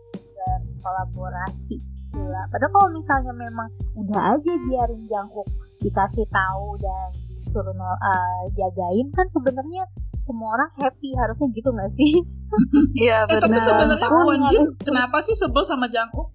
berkolaborasi 0.79 1.75
pula. 2.09 2.41
Padahal 2.47 2.71
kalau 2.71 2.89
misalnya 2.91 3.33
memang 3.35 3.67
udah 3.95 4.21
aja 4.33 4.53
biarin 4.65 5.03
Jang 5.07 5.27
Uk 5.31 5.47
dikasih 5.79 6.25
tahu 6.27 6.75
dan 6.79 7.09
disuruh 7.29 7.75
eh, 7.75 8.41
jagain 8.55 9.07
kan 9.11 9.27
sebenarnya 9.31 9.83
semua 10.29 10.49
orang 10.53 10.69
happy 10.77 11.09
harusnya 11.11 11.47
gitu 11.51 11.69
nggak 11.69 11.89
sih? 11.91 12.13
Iya, 12.99 13.25
eh 13.25 13.35
tapi 13.35 13.49
benar. 13.51 13.61
sebenarnya 13.63 14.07
Puan 14.07 14.23
Puan 14.23 14.41
Jin 14.47 14.61
harus- 14.63 14.77
kenapa 14.79 15.17
sih 15.19 15.33
sebel 15.33 15.63
sama 15.63 15.85
Janguk 15.87 16.29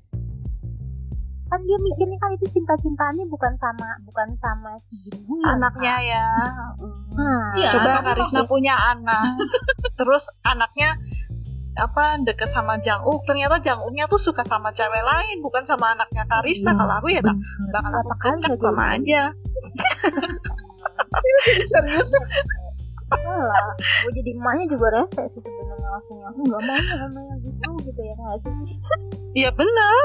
kan 1.45 1.61
dia 1.63 1.79
mikirnya 1.79 2.19
kan 2.19 2.31
itu 2.33 2.51
cinta-cintaannya 2.51 3.25
bukan 3.25 3.55
sama 3.55 3.87
bukan 4.03 4.27
sama 4.37 4.75
si 4.85 4.99
Jin 5.01 5.23
Buyon, 5.23 5.55
Anaknya 5.55 5.95
ya. 6.03 6.27
Hmm. 7.13 7.47
Iya, 7.55 7.71
Coba 7.73 8.03
Karisma 8.03 8.27
maksud- 8.27 8.49
punya 8.49 8.75
anak, 8.75 9.23
terus 9.95 10.25
anaknya 10.43 10.99
apa 11.77 12.19
deket 12.21 12.51
sama 12.51 12.75
Jang 12.81 13.03
Uk 13.03 13.23
ternyata 13.25 13.59
Jang 13.61 13.79
Uknya 13.81 14.07
tuh 14.07 14.19
suka 14.21 14.43
sama 14.45 14.71
cewek 14.73 14.99
lain 15.01 15.39
bukan 15.41 15.63
sama 15.65 15.91
anaknya 15.93 16.23
Karisma 16.25 16.71
Iya. 16.71 16.79
kalau 16.79 16.95
aku 16.97 17.09
ya 17.09 17.21
tak 17.21 17.37
bakal 17.69 18.03
aku 18.05 18.27
jadi 18.41 18.57
sama 18.57 18.85
aja 18.93 19.23
serius 21.71 22.11
Salah. 23.45 23.77
Gue 23.77 24.13
jadi 24.17 24.31
emaknya 24.33 24.65
juga 24.73 24.87
rese 24.97 25.23
sih 25.37 25.41
sebenarnya. 25.45 25.89
Langsungnya. 25.93 26.27
Aku 26.33 26.41
nggak 26.49 26.63
mau 26.65 26.81
sama 26.97 27.21
yang 27.21 27.41
gitu 27.45 27.71
gitu 27.85 28.01
ya 28.01 28.15
nggak 28.17 28.39
sih? 28.41 28.55
iya 29.35 29.51
benar. 29.51 30.03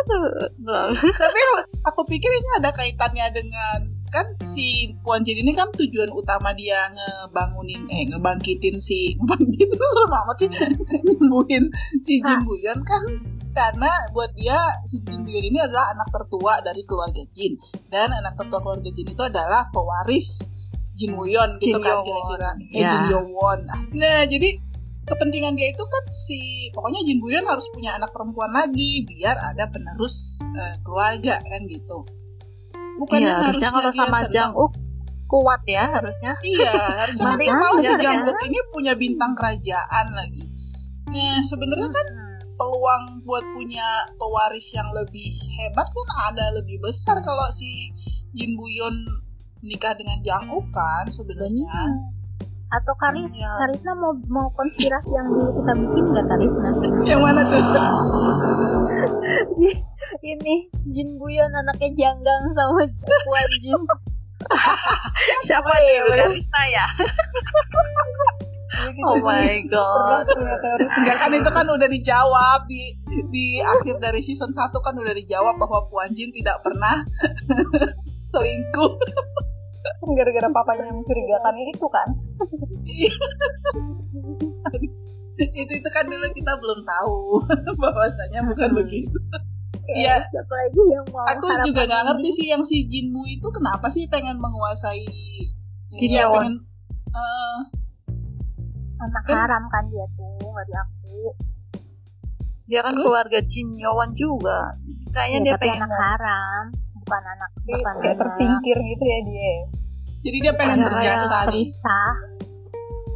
Tapi 1.22 1.42
aku 1.86 2.02
pikir 2.10 2.32
ini 2.34 2.50
ada 2.60 2.70
kaitannya 2.74 3.28
dengan 3.32 3.80
kan 4.10 4.26
si 4.42 4.90
Puan 5.06 5.22
Jin 5.22 5.46
ini 5.46 5.54
kan 5.54 5.70
tujuan 5.70 6.10
utama 6.10 6.50
dia 6.58 6.90
ngebangunin 6.90 7.86
eh 7.94 8.10
ngebangkitin 8.10 8.82
si 8.82 9.14
bangkitin 9.30 9.70
serem 9.70 10.14
amat 10.26 10.36
sih. 10.42 10.50
Nyembuhin 11.06 11.70
si 12.04 12.20
Jin 12.20 12.42
Buyon 12.44 12.82
kan. 12.84 13.04
Karena 13.50 13.90
buat 14.14 14.34
dia 14.34 14.58
si 14.90 15.02
Jin 15.06 15.26
Buyon 15.26 15.46
ini 15.46 15.62
adalah 15.62 15.94
anak 15.94 16.10
tertua 16.10 16.60
dari 16.66 16.82
keluarga 16.84 17.22
Jin. 17.34 17.56
Dan 17.88 18.10
anak 18.12 18.34
tertua 18.36 18.60
keluarga 18.60 18.90
Jin 18.90 19.08
itu 19.14 19.24
adalah 19.24 19.70
pewaris 19.70 20.59
Jin 21.00 21.16
Buyon 21.16 21.50
gitu 21.64 21.80
Jin 21.80 21.84
kan 21.88 22.04
kira-kira. 22.04 22.52
Eh 22.76 22.84
Ya. 22.84 22.92
Jin 22.92 23.04
Yowon 23.16 23.60
nah, 23.64 23.80
nah 23.96 24.20
jadi 24.28 24.60
kepentingan 25.08 25.58
dia 25.58 25.74
itu 25.74 25.84
kan 25.88 26.04
si 26.12 26.70
pokoknya 26.76 27.02
Jin 27.08 27.24
Buyon 27.24 27.46
harus 27.48 27.66
punya 27.72 27.96
anak 27.96 28.12
perempuan 28.12 28.52
lagi 28.52 29.08
biar 29.08 29.34
ada 29.56 29.66
penerus 29.72 30.38
eh, 30.44 30.76
keluarga 30.84 31.40
kan 31.40 31.62
gitu. 31.66 31.98
Bukannya 33.00 33.32
iya 33.32 33.40
harusnya 33.40 33.70
kalau 33.72 33.92
sama 33.96 34.20
Jang 34.30 34.52
Uk 34.54 34.74
kuat 35.30 35.62
ya 35.66 35.86
harusnya. 35.88 36.34
Iya 36.44 36.74
harusnya 37.06 37.26
Nanti 37.26 37.46
malah 37.48 37.82
si 37.82 37.96
Jang. 37.98 38.20
Uk 38.28 38.40
ini 38.44 38.60
punya 38.70 38.94
bintang 38.94 39.32
kerajaan 39.34 40.08
lagi. 40.14 40.46
Nah 41.10 41.42
sebenarnya 41.42 41.90
kan 41.90 42.08
peluang 42.60 43.24
buat 43.24 43.46
punya 43.56 44.04
pewaris 44.20 44.68
yang 44.76 44.92
lebih 44.92 45.32
hebat 45.56 45.88
kan 45.88 46.10
ada 46.36 46.52
lebih 46.54 46.78
besar 46.84 47.18
kalau 47.24 47.48
si 47.56 47.90
Jin 48.36 48.54
Buyon 48.54 48.94
nikah 49.60 49.94
dengan 49.96 50.20
Jang 50.24 50.48
kan 50.72 51.06
sebenarnya 51.10 51.74
Atau 52.70 52.94
Karis, 53.02 53.26
Iya. 53.34 53.50
Karisma 53.58 53.98
mau 53.98 54.14
mau 54.30 54.46
konspirasi 54.54 55.10
yang 55.10 55.26
dulu 55.26 55.50
kita 55.58 55.74
bikin 55.74 56.04
nggak 56.06 56.26
Karisma? 56.30 56.70
yang 57.10 57.22
mana 57.26 57.42
tuh 57.42 57.62
Ini 60.22 60.56
Jin 60.86 61.10
Buyon 61.18 61.50
anaknya 61.50 61.90
janggang 61.98 62.42
sama 62.54 62.86
Puan 63.26 63.50
Jin. 63.58 63.82
siapa 65.50 65.74
ya 65.82 66.02
Karisma 66.08 66.62
ya 66.70 66.86
oh 69.04 69.18
my 69.20 69.60
god 69.68 70.24
Enggak 70.80 71.18
kan 71.20 71.32
itu 71.34 71.50
kan 71.52 71.68
udah 71.68 71.90
dijawab 71.90 72.64
di 72.70 72.96
di 73.34 73.60
akhir 73.60 73.98
dari 74.00 74.22
season 74.24 74.54
1 74.54 74.72
kan 74.72 74.96
udah 74.96 75.12
dijawab 75.18 75.58
bahwa 75.58 75.90
Puan 75.90 76.14
Jin 76.14 76.30
tidak 76.32 76.62
pernah 76.64 77.02
selingkuh. 78.32 78.94
Gara-gara 80.10 80.48
papanya 80.50 80.90
mencurigakan 80.90 81.56
itu 81.58 81.88
kan 81.88 82.08
itu 85.40 85.72
itu 85.72 85.90
kan 85.90 86.04
dulu 86.04 86.26
kita 86.30 86.54
belum 86.54 86.80
tahu 86.84 87.18
bahwasanya 87.82 88.40
bukan 88.44 88.70
Hmm. 88.70 88.78
begitu. 88.78 89.18
Iya, 89.90 90.22
Siapa 90.22 90.54
lagi 90.54 90.82
yang 90.86 91.06
mau 91.10 91.26
aku 91.26 91.50
juga 91.66 91.82
nggak 91.82 91.98
ini? 91.98 92.06
ngerti 92.06 92.30
sih 92.32 92.48
yang 92.48 92.62
si 92.62 92.86
Jinmu 92.86 93.26
itu 93.26 93.48
kenapa 93.50 93.90
sih 93.90 94.06
pengen 94.06 94.38
menguasai 94.38 95.02
Jin 95.90 96.06
Iya, 96.06 96.30
pengen 96.30 96.62
eh, 97.10 97.58
anak 99.00 99.24
Kan- 99.26 99.34
haram 99.40 99.64
kan 99.66 99.84
dia 99.90 100.06
tuh 100.14 100.30
nggak 100.46 100.66
diaku. 100.68 101.34
dia 102.70 102.86
kan 102.86 102.94
Terus? 102.94 103.02
keluarga 103.02 103.40
Jin 103.42 103.70
Yowan 103.74 104.12
juga 104.14 104.78
kayaknya 105.10 105.34
Ya, 105.34 105.42
dia 105.42 105.54
tapi 105.58 105.64
pengen 105.66 105.82
anak 105.82 105.98
haram, 105.98 106.64
bukan 107.10 107.26
anak 107.26 107.50
Jadi 107.50 107.74
bukan 107.74 107.96
kayak 107.98 108.06
anak. 108.06 108.22
tersingkir 108.22 108.78
gitu 108.78 109.04
ya 109.04 109.20
dia 109.26 109.54
Jadi 110.20 110.38
dia 110.44 110.54
pengen 110.54 110.78
Ada 110.78 110.88
berjasa 110.94 111.38
nih. 111.50 111.68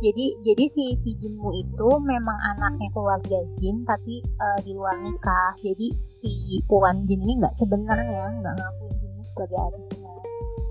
Jadi 0.04 0.26
jadi 0.44 0.66
si 0.68 0.86
si 1.00 1.12
Jinmu 1.16 1.50
itu 1.56 1.90
memang 2.04 2.36
anaknya 2.56 2.92
keluarga 2.92 3.40
Jin 3.62 3.88
tapi 3.88 4.20
eh, 4.20 4.60
di 4.66 4.72
luar 4.76 4.98
nikah. 5.00 5.52
Jadi 5.62 5.88
si 6.20 6.60
Puan 6.66 7.06
Jin 7.06 7.22
ini 7.22 7.40
nggak 7.40 7.56
sebenarnya 7.60 8.34
nggak 8.40 8.56
ngakuin 8.56 8.96
Jinmu 9.00 9.22
sebagai 9.32 9.60
adiknya 9.62 10.12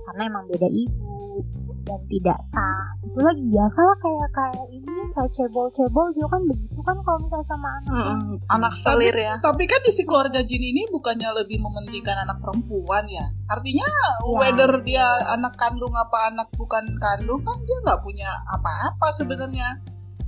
karena 0.08 0.22
emang 0.28 0.44
beda 0.44 0.68
ibu 0.68 1.40
dan 1.83 2.01
tidak 2.07 2.39
sah. 2.49 2.87
Itu 3.03 3.18
lagi 3.18 3.45
biasa 3.45 3.78
lah 3.78 3.97
kayak 3.99 4.28
kayak 4.33 4.66
ini 4.70 4.93
kayak 5.12 5.30
cebol-cebol 5.33 6.07
juga 6.12 6.28
kan 6.33 6.43
begitu 6.47 6.78
kan 6.80 6.97
kalau 7.03 7.18
misalnya 7.20 7.47
sama 7.47 7.68
anak. 7.76 7.93
Mm-mm, 7.93 8.20
anak 8.49 8.72
selir 8.80 9.16
ya 9.16 9.35
tapi 9.39 9.64
kan 9.66 9.80
di 9.83 9.91
si 9.91 10.03
keluarga 10.03 10.41
Jin 10.41 10.62
ini 10.62 10.87
bukannya 10.89 11.28
lebih 11.39 11.59
mementingkan 11.59 12.22
anak 12.22 12.39
perempuan 12.39 13.05
ya. 13.07 13.26
Artinya 13.47 13.85
Ya. 13.85 14.39
whether 14.39 14.70
dia 14.80 15.05
anak 15.28 15.55
kandung 15.55 15.93
apa 15.93 16.30
anak 16.30 16.49
bukan 16.55 16.87
kandung 16.97 17.43
kan 17.43 17.59
dia 17.62 17.76
nggak 17.83 18.01
punya 18.01 18.30
apa-apa 18.49 19.11
sebenarnya. 19.11 19.83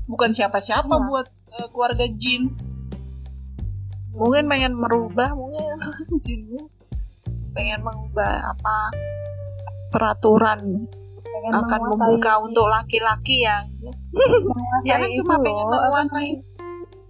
Bukan 0.04 0.30
siapa-siapa 0.30 0.90
Iya. 0.90 1.04
buat 1.06 1.26
eh, 1.54 1.68
keluarga 1.70 2.06
Jin. 2.10 2.50
mungkin 4.12 4.46
pengen 4.46 4.78
merubah 4.78 5.34
mungkin 5.34 5.74
Jinmu 6.24 6.70
pengen 7.50 7.82
mengubah 7.82 8.46
apa 8.46 8.94
peraturan 9.90 10.86
pengen 11.34 11.52
akan 11.58 11.80
membuka 11.90 12.32
untuk 12.46 12.66
laki-laki 12.70 13.42
ya. 13.42 13.58
Menguasai 14.14 14.86
ya 14.86 14.94
kan 15.02 15.10
cuma 15.18 15.34
pengen 15.42 15.66
menguasai 15.66 16.30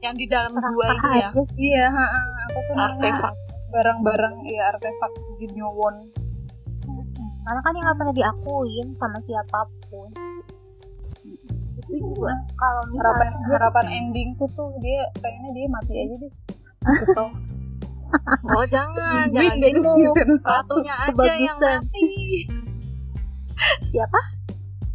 yang 0.01 0.15
di 0.17 0.27
dalam 0.29 0.53
dua 0.53 0.87
Serah 0.97 0.97
itu 0.97 1.09
ya. 1.17 1.29
Iya, 1.57 1.85
ha, 1.93 2.07
ha, 2.09 2.23
aku 2.49 2.59
tuh 2.69 2.77
artefak. 2.77 3.35
barang-barang 3.75 4.35
ya 4.47 4.63
artefak 4.71 5.13
Jin 5.43 5.59
Won. 5.61 5.97
Karena 7.45 7.61
kan 7.61 7.73
yang 7.77 7.85
nggak 7.85 7.99
pernah 8.01 8.15
diakuin 8.15 8.87
sama 8.97 9.19
siapa 9.29 9.61
pun. 9.91 10.09
Itu 11.75 11.93
juga 12.01 12.33
kalau 12.57 12.83
Harapan 12.97 13.29
harapan 13.51 13.87
ending 13.91 14.29
tuh 14.41 14.49
tuh 14.55 14.71
dia 14.81 15.05
pengennya 15.21 15.51
dia 15.53 15.67
mati 15.69 15.93
aja 15.93 16.15
deh. 16.17 16.33
Gitu. 16.85 17.27
oh 18.55 18.65
jangan 18.71 19.27
jangan 19.35 19.59
gitu 19.59 19.91
season 20.15 20.39
ratunya 20.47 20.95
aja 20.95 21.33
yang 21.35 21.59
mati 21.59 22.07
siapa? 23.93 24.21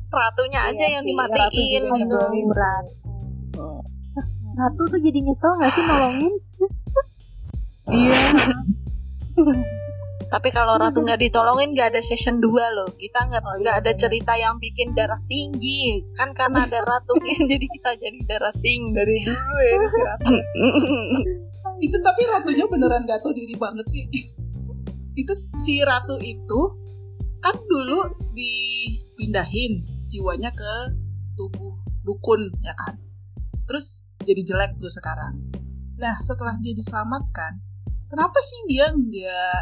ratunya 0.10 0.60
aja 0.66 0.74
Iya 0.74 0.88
yang 0.98 1.04
dimatiin 1.06 1.38
ratu 1.38 1.62
gitu 1.62 1.86
nyebelin. 1.94 2.48
Ratu. 2.50 3.68
Ratu 4.58 4.82
tuh 4.90 5.00
jadi 5.06 5.20
nyesel 5.22 5.52
nggak 5.54 5.72
sih 5.78 5.84
nolongin? 5.86 6.34
Iya. 7.90 8.22
tapi 10.30 10.54
kalau 10.54 10.78
ratu 10.78 11.02
nggak 11.02 11.26
ditolongin 11.26 11.74
nggak 11.74 11.90
ada 11.90 12.02
season 12.06 12.38
2 12.38 12.54
loh 12.54 12.86
kita 13.02 13.18
nggak 13.18 13.42
nggak 13.42 13.78
ada 13.82 13.92
cerita 13.98 14.38
yang 14.38 14.62
bikin 14.62 14.94
darah 14.94 15.18
tinggi 15.26 16.06
kan 16.14 16.30
karena 16.38 16.70
ada 16.70 16.86
ratunya 16.86 17.34
jadi 17.58 17.66
kita 17.66 17.92
jadi 17.98 18.20
darah 18.30 18.54
tinggi 18.62 18.94
Dari 18.94 19.26
dulu 19.26 19.58
ya 19.58 19.76
si 19.82 20.00
Ratu. 20.06 20.34
Itu 21.80 21.98
tapi 22.04 22.22
ratunya 22.30 22.66
beneran 22.70 23.10
gak 23.10 23.26
tahu 23.26 23.34
diri 23.34 23.56
banget 23.58 23.88
sih. 23.90 24.06
itu 25.18 25.34
si 25.60 25.84
ratu 25.84 26.16
itu 26.22 26.60
kan 27.40 27.56
dulu 27.56 28.12
dipindahin 28.36 29.84
jiwanya 30.12 30.52
ke 30.52 30.74
tubuh 31.40 31.80
dukun 32.04 32.52
ya 32.64 32.76
kan. 32.76 33.00
Terus 33.68 34.04
jadi 34.24 34.42
jelek 34.44 34.72
tuh 34.80 34.92
sekarang. 34.92 35.40
Nah 36.00 36.20
setelah 36.20 36.56
dia 36.60 36.76
diselamatkan, 36.76 37.60
kenapa 38.12 38.40
sih 38.44 38.60
dia 38.68 38.92
nggak 38.92 39.62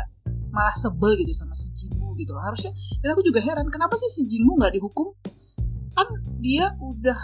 malah 0.50 0.74
sebel 0.74 1.14
gitu 1.20 1.34
sama 1.36 1.54
si 1.54 1.70
Jinmu 1.74 2.18
gitu 2.18 2.34
loh. 2.34 2.42
Harusnya 2.42 2.74
dan 3.04 3.14
aku 3.14 3.22
juga 3.22 3.44
heran 3.44 3.70
kenapa 3.70 4.00
sih 4.02 4.10
si 4.10 4.22
Jinmu 4.26 4.58
nggak 4.58 4.74
dihukum? 4.78 5.14
Kan 5.94 6.08
dia 6.42 6.74
udah 6.82 7.20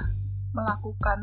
melakukan 0.53 1.19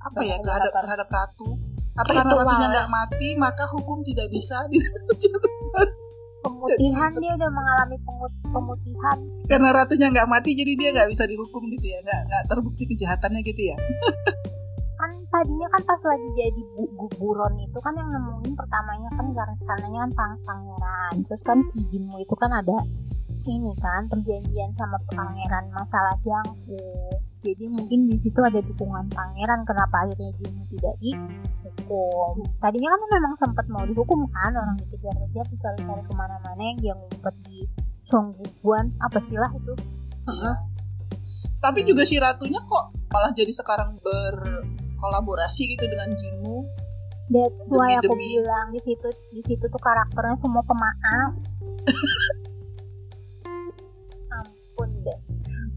apa 0.00 0.20
ya 0.22 0.36
terhadap 0.38 0.72
terhadap 0.72 1.08
ratu. 1.10 1.58
Apa 1.98 2.06
karena 2.14 2.32
ratunya 2.32 2.66
ya. 2.66 2.72
nggak 2.72 2.88
mati 2.90 3.28
maka 3.34 3.64
hukum 3.74 4.06
tidak 4.06 4.30
bisa. 4.30 4.62
Pemutihan 6.40 7.12
dia 7.16 7.32
udah 7.36 7.50
mengalami 7.52 7.96
pemut- 8.00 8.40
pemutihan. 8.48 9.18
karena 9.44 9.68
ratunya 9.74 10.06
nggak 10.08 10.30
mati 10.30 10.54
jadi 10.54 10.72
dia 10.78 10.88
nggak 10.94 11.10
bisa 11.10 11.24
dihukum 11.26 11.66
gitu 11.68 11.86
ya 11.86 11.98
nggak 12.00 12.20
nggak 12.26 12.42
terbukti 12.46 12.82
kejahatannya 12.86 13.40
gitu 13.42 13.62
ya. 13.66 13.76
Kan 14.94 15.10
tadinya 15.28 15.68
kan 15.68 15.82
pas 15.84 16.00
lagi 16.04 16.28
jadi 16.36 16.62
bu- 16.76 16.92
guburon 16.96 17.54
itu 17.58 17.78
kan 17.80 17.92
yang 17.96 18.08
nemuin 18.08 18.52
pertamanya 18.52 19.10
kan 19.12 19.26
karena 19.32 19.54
sananya 19.64 19.98
kan 20.06 20.10
pang 20.12 20.32
pangeran. 20.44 21.14
Terus 21.24 21.42
kan 21.42 21.58
si 21.72 21.80
Jinmu 21.88 22.16
itu 22.20 22.34
kan 22.36 22.50
ada 22.52 22.78
ini 23.42 23.72
kan 23.80 24.04
perjanjian 24.06 24.70
sama 24.76 25.00
pangeran 25.08 25.64
masalah 25.72 26.14
jangku. 26.20 26.84
Jadi 27.40 27.64
mungkin 27.72 28.04
di 28.04 28.20
situ 28.20 28.36
ada 28.44 28.60
dukungan 28.60 29.08
pangeran 29.16 29.64
kenapa 29.64 30.04
akhirnya 30.04 30.28
Jinmu 30.36 30.62
tidak 30.76 30.94
dihukum. 31.00 32.44
Tadinya 32.60 32.92
kan 32.92 33.00
memang 33.16 33.32
sempat 33.40 33.64
mau 33.72 33.80
dihukum 33.88 34.28
kan 34.28 34.52
orang 34.52 34.76
dikejar-kejar 34.76 35.48
dicari-cari 35.48 36.02
ke 36.04 36.12
mana-mana 36.12 36.60
yang 36.60 36.78
dia 36.84 36.92
ngumpet 36.92 37.34
di 37.48 37.64
Songguan 38.12 38.92
apa 39.00 39.18
sih 39.24 39.40
lah 39.40 39.48
itu. 39.56 39.72
Iya. 40.28 40.52
Tapi 41.64 41.80
juga 41.88 42.04
si 42.04 42.20
ratunya 42.20 42.60
kok 42.60 42.92
malah 43.08 43.32
jadi 43.32 43.52
sekarang 43.56 43.96
berkolaborasi 44.04 45.76
gitu 45.76 45.84
dengan 45.88 46.12
Jinmu. 46.12 46.60
That's 47.30 47.56
why 47.72 47.96
aku 48.04 48.12
Demi-demi. 48.12 48.42
bilang 48.42 48.66
di 48.74 48.80
situ 48.84 49.08
di 49.32 49.42
situ 49.48 49.64
tuh 49.64 49.80
karakternya 49.80 50.36
semua 50.44 50.60
pemaaf. 50.66 51.30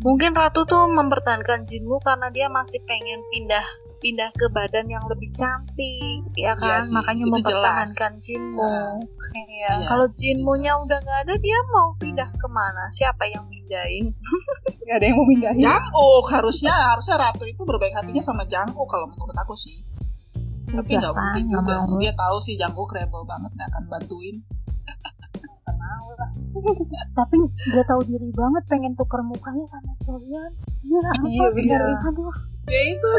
mungkin 0.04 0.32
ratu 0.36 0.68
tuh 0.68 0.84
mempertahankan 0.92 1.64
Jinmu 1.66 1.98
karena 2.04 2.28
dia 2.30 2.52
masih 2.52 2.80
pengen 2.84 3.24
pindah 3.32 3.66
pindah 4.04 4.28
ke 4.36 4.52
badan 4.52 4.84
yang 4.92 5.00
lebih 5.08 5.32
cantik 5.40 6.20
ya 6.36 6.52
Iya 6.52 6.60
kan 6.60 6.84
sih, 6.84 6.92
makanya 6.92 7.26
mempertahankan 7.32 8.14
Jinmu 8.20 8.60
Nah, 8.60 9.00
iya 9.48 9.72
iya. 9.80 9.88
kalau 9.88 10.06
Jinmunya 10.20 10.76
udah 10.76 11.00
nggak 11.00 11.20
ada 11.24 11.36
dia 11.40 11.58
mau 11.72 11.96
pindah 11.96 12.28
ke 12.36 12.48
mana 12.52 12.92
siapa 13.00 13.24
yang 13.32 13.48
pindahin 13.48 14.12
Gak 14.84 15.00
ada 15.00 15.06
yang 15.08 15.18
mau 15.18 15.28
mindahin. 15.28 15.64
Janguk 15.64 16.26
harusnya 16.28 16.74
harusnya 16.76 17.16
ratu 17.16 17.48
itu 17.48 17.64
berbaik 17.64 17.96
hatinya 17.96 18.20
sama 18.20 18.44
Janguk 18.44 18.84
kalau 18.92 19.08
menurut 19.08 19.36
aku 19.40 19.56
sih. 19.56 19.80
Tapi 20.68 21.00
nggak 21.00 21.14
kan, 21.14 21.40
mungkin 21.40 21.44
nggak 21.54 21.64
juga 21.64 21.76
sih 21.80 21.96
dia 22.04 22.14
tahu 22.18 22.38
sih 22.44 22.56
Janguk 22.60 22.90
rebel 22.92 23.24
banget 23.24 23.52
nggak 23.56 23.70
akan 23.72 23.84
bantuin. 23.88 24.36
Tapi 27.18 27.36
udah 27.42 27.86
tahu 27.86 28.02
diri 28.06 28.30
banget 28.32 28.64
pengen 28.68 28.94
tuker 28.94 29.22
mukanya 29.22 29.66
sama 29.70 29.92
Soyeon. 30.04 30.52
Iya? 30.84 31.02
Iya, 31.24 31.46
bener. 31.52 31.82
Aduh, 32.04 32.34
Ya 32.66 32.82
itu 32.88 33.10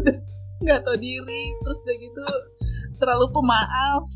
nggak 0.64 0.80
tahu 0.84 0.96
diri 0.98 1.42
terus 1.58 1.78
udah 1.80 1.96
gitu 1.96 2.24
terlalu 2.96 3.26
pemaaf. 3.30 4.04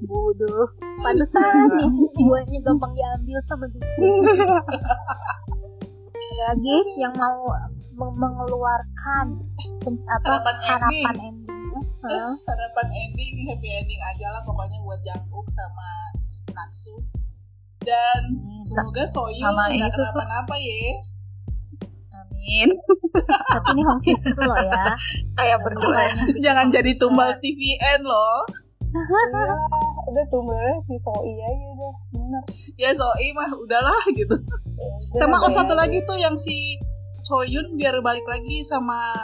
bodoh. 0.00 0.66
Pantesan 0.98 1.70
nih 1.70 1.88
jiwanya 2.16 2.58
gampang 2.64 2.92
diambil 2.94 3.38
sama 3.44 3.68
dukun. 3.68 4.10
Lagi 6.40 6.76
yang 6.96 7.12
mau 7.14 7.52
meng- 7.94 8.16
mengeluarkan 8.16 9.26
apa 10.08 10.24
Harapan 10.24 10.56
harapan 10.64 11.14
endingnya. 11.20 11.80
Hah? 12.00 12.32
Harapan 12.48 12.86
ending 12.90 13.44
happy 13.44 13.68
ending 13.70 14.00
aja 14.02 14.32
lah 14.32 14.42
pokoknya 14.42 14.80
buat 14.80 15.00
Janguk 15.04 15.46
sama 15.52 15.88
Natsu. 16.50 16.94
Dan 17.80 18.20
semoga 18.62 19.04
Soyun 19.06 19.40
Sama 19.42 19.68
nggak 19.68 19.90
kenapa-napa 19.90 20.54
ya. 20.54 20.92
amin 22.12 22.68
Tapi 23.50 23.66
ini 23.72 23.82
home 23.82 24.02
itu 24.02 24.40
loh 24.40 24.58
ya. 24.58 24.84
kayak 25.34 25.58
berdoa 25.60 26.02
Jangan 26.38 26.68
jadi 26.68 26.92
tumbal 26.94 27.32
TVN 27.38 28.00
loh. 28.02 28.44
Iya, 28.90 29.54
udah 30.04 30.24
tumbalnya 30.28 30.76
si 30.82 30.98
Soi 30.98 31.30
aja 31.32 31.66
udah 31.70 31.92
bener. 32.10 32.42
Ya 32.74 32.90
Soi 32.90 33.30
mah 33.30 33.46
udahlah 33.54 34.02
gitu. 34.10 34.34
Udah, 34.34 35.14
Sama 35.16 35.38
oh 35.38 35.48
satu 35.48 35.72
lagi 35.72 36.02
tuh 36.02 36.18
yang 36.18 36.34
si 36.34 36.74
Choyun 37.22 37.78
biar 37.78 38.00
balik 38.00 38.26
lagi 38.26 38.60
sama 38.60 39.14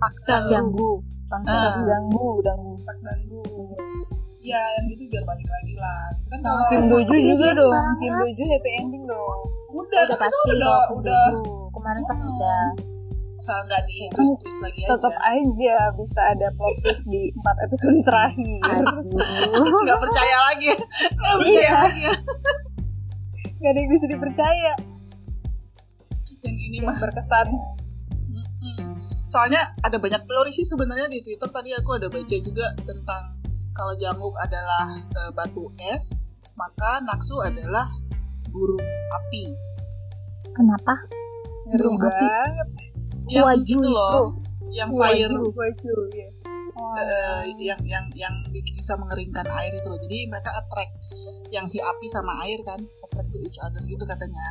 Aksan 0.00 0.48
Ganggu. 0.48 1.04
Bangsa 1.28 1.46
Ah. 1.46 1.78
ganggu, 1.84 2.40
ganggu. 2.40 2.74
Pak 2.80 2.96
Dandu. 3.04 3.42
Ya 4.50 4.62
yang 4.74 4.84
gitu 4.88 5.02
biar 5.06 5.24
balik 5.24 5.48
lagi 5.48 5.74
lah. 5.76 6.02
Gitu 6.12 6.26
kan 6.28 6.40
kalau 6.40 6.60
Kim 6.66 6.82
Iya, 6.82 6.98
juga 7.06 7.14
iya 7.46 7.50
dong. 7.54 7.74
Kim 7.96 8.12
Doju 8.12 8.42
happy 8.44 8.70
ending 8.76 9.04
dong. 9.06 9.38
udah, 9.70 10.02
udah 10.02 10.16
kan 10.18 10.26
itu 10.26 10.36
pasti 10.36 10.50
udah 10.52 10.78
udah. 10.92 11.24
Kemarin 11.70 12.02
kan 12.04 12.18
udah. 12.20 12.62
asal 13.40 13.56
nggak 13.64 13.88
di 13.88 14.04
twist 14.12 14.60
lagi 14.60 14.84
aja. 14.84 14.90
Tetap 14.92 15.14
aja 15.16 15.76
bisa 15.96 16.20
ada 16.28 16.46
plot 16.52 16.76
twist 16.78 17.02
di 17.06 17.32
empat 17.32 17.56
episode 17.64 17.98
terakhir. 18.10 18.60
Nggak 19.80 19.98
percaya 19.98 20.36
lagi, 20.44 20.70
nggak 20.76 21.34
percaya 21.38 21.56
Iya. 21.56 21.72
lagi. 21.80 22.00
ya. 22.04 22.12
Gak 23.56 23.70
ada 23.70 23.78
yang 23.78 23.90
bisa 23.90 24.06
dipercaya. 24.06 24.72
Yang 26.40 26.56
ini 26.60 26.78
mah. 26.80 26.96
berkesan. 26.98 27.48
Soalnya 29.30 29.72
ada 29.80 29.96
banyak 29.96 30.20
teori 30.20 30.50
sih 30.50 30.66
sebenarnya 30.66 31.06
di 31.06 31.22
Twitter 31.22 31.48
tadi 31.48 31.72
aku 31.72 31.90
ada 31.94 32.12
baca 32.12 32.36
juga 32.36 32.66
tentang 32.82 33.39
kalau 33.74 33.94
Janguk 33.98 34.34
adalah 34.38 34.98
eh, 34.98 35.30
batu 35.34 35.70
es, 35.80 36.10
maka 36.58 37.00
Naksu 37.04 37.40
adalah 37.40 37.88
burung 38.50 38.82
api. 39.14 39.44
Kenapa? 40.52 40.94
Burung 41.70 41.96
api. 42.02 42.26
banget. 42.26 42.68
Yang 43.30 43.44
Waju 43.46 43.62
gitu 43.62 43.88
loh, 43.88 44.10
itu. 44.10 44.24
yang 44.74 44.90
fire 44.90 45.30
Waju, 45.30 45.54
waju, 45.54 45.94
ya. 46.10 46.28
eh, 46.98 47.40
yang 47.62 47.80
yang 47.86 48.04
yang 48.18 48.34
bisa 48.50 48.98
mengeringkan 48.98 49.46
air 49.46 49.72
itu 49.78 49.86
loh. 49.86 50.00
Jadi 50.02 50.26
mereka 50.26 50.50
attract 50.58 50.90
yang 51.54 51.66
si 51.70 51.78
api 51.78 52.06
sama 52.10 52.42
air 52.46 52.58
kan, 52.66 52.78
attract 53.06 53.30
to 53.30 53.38
each 53.38 53.58
other 53.62 53.82
gitu 53.86 54.02
katanya. 54.02 54.42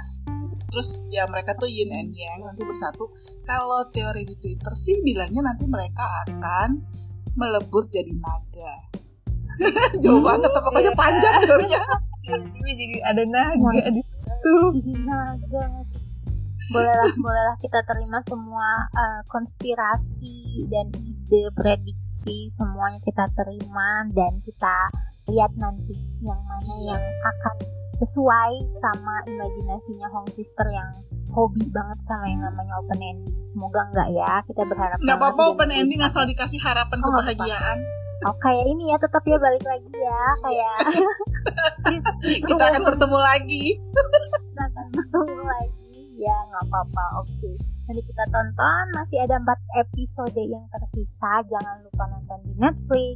Terus 0.70 1.01
ya 1.09 1.26
mereka 1.28 1.57
tuh 1.57 1.67
yin 1.67 1.91
and 1.91 2.13
yang 2.15 2.39
nanti 2.45 2.61
bersatu. 2.63 3.09
Kalau 3.43 3.84
teori 3.89 4.24
di 4.24 4.38
Twitter 4.38 4.74
sih 4.78 5.01
bilangnya 5.01 5.51
nanti 5.51 5.65
mereka 5.65 6.05
akan 6.30 6.80
melebur 7.36 7.89
jadi 7.89 8.13
naga. 8.15 8.99
Jauh 10.03 10.22
banget, 10.24 10.49
pokoknya 10.51 10.91
panjang 10.95 11.36
teorinya. 11.43 11.82
Ini 12.30 12.72
jadi 12.78 12.97
ada 13.03 13.24
naga 13.26 13.89
di 13.89 14.01
situ. 14.01 14.55
Naga. 15.03 15.64
Bolehlah, 16.70 17.10
bolehlah 17.18 17.57
kita 17.57 17.82
terima 17.82 18.22
semua 18.30 18.86
eh, 18.93 19.22
konspirasi 19.26 20.70
dan 20.70 20.93
ide 21.01 21.49
prediksi 21.57 22.53
semuanya 22.53 23.01
kita 23.01 23.26
terima 23.34 24.05
dan 24.14 24.38
kita 24.45 24.76
lihat 25.34 25.49
nanti 25.57 25.97
yang 26.22 26.38
mana 26.45 26.76
yang 26.86 27.03
akan 27.26 27.55
sesuai 27.97 28.53
sama 28.80 29.16
imajinasinya 29.26 30.07
Hong 30.14 30.30
Sister 30.38 30.68
yang 30.70 30.89
hobi 31.34 31.66
banget 31.70 31.99
sama 32.05 32.26
yang 32.30 32.41
namanya 32.41 32.74
open 32.82 32.99
ending. 33.01 33.38
Semoga 33.53 33.82
enggak 33.89 34.10
ya, 34.14 34.34
kita 34.45 34.62
berharap. 34.66 34.97
Nggak 35.01 35.18
banget 35.18 35.34
apa-apa 35.36 35.43
open 35.57 35.70
ending 35.74 36.01
asal 36.01 36.24
dikasih 36.26 36.60
harapan 36.62 36.97
Oh, 37.01 37.10
apa-apa. 37.10 37.74
Oh 38.28 38.36
kayak 38.43 38.65
ini 38.67 38.91
ya, 38.91 38.97
tetap 38.99 39.24
ya 39.24 39.39
balik 39.39 39.63
lagi 39.63 39.91
ya, 39.95 40.24
kayak 40.43 40.76
Kita 42.49 42.63
akan 42.72 42.84
bertemu 42.84 43.17
lagi. 43.20 43.63
kita 43.80 44.63
akan 44.67 44.86
bertemu 44.91 45.43
lagi. 45.47 46.01
Ya 46.20 46.36
nggak 46.51 46.63
apa-apa. 46.67 47.05
Oke. 47.24 47.51
Nanti 47.88 48.01
kita 48.03 48.24
tonton. 48.28 48.86
Masih 48.95 49.17
ada 49.24 49.36
empat 49.39 49.59
episode 49.80 50.36
yang 50.36 50.65
tersisa 50.67 51.32
jangan 51.47 51.76
lupa 51.88 52.03
nonton 52.11 52.39
di 52.43 52.53
Netflix. 52.59 53.15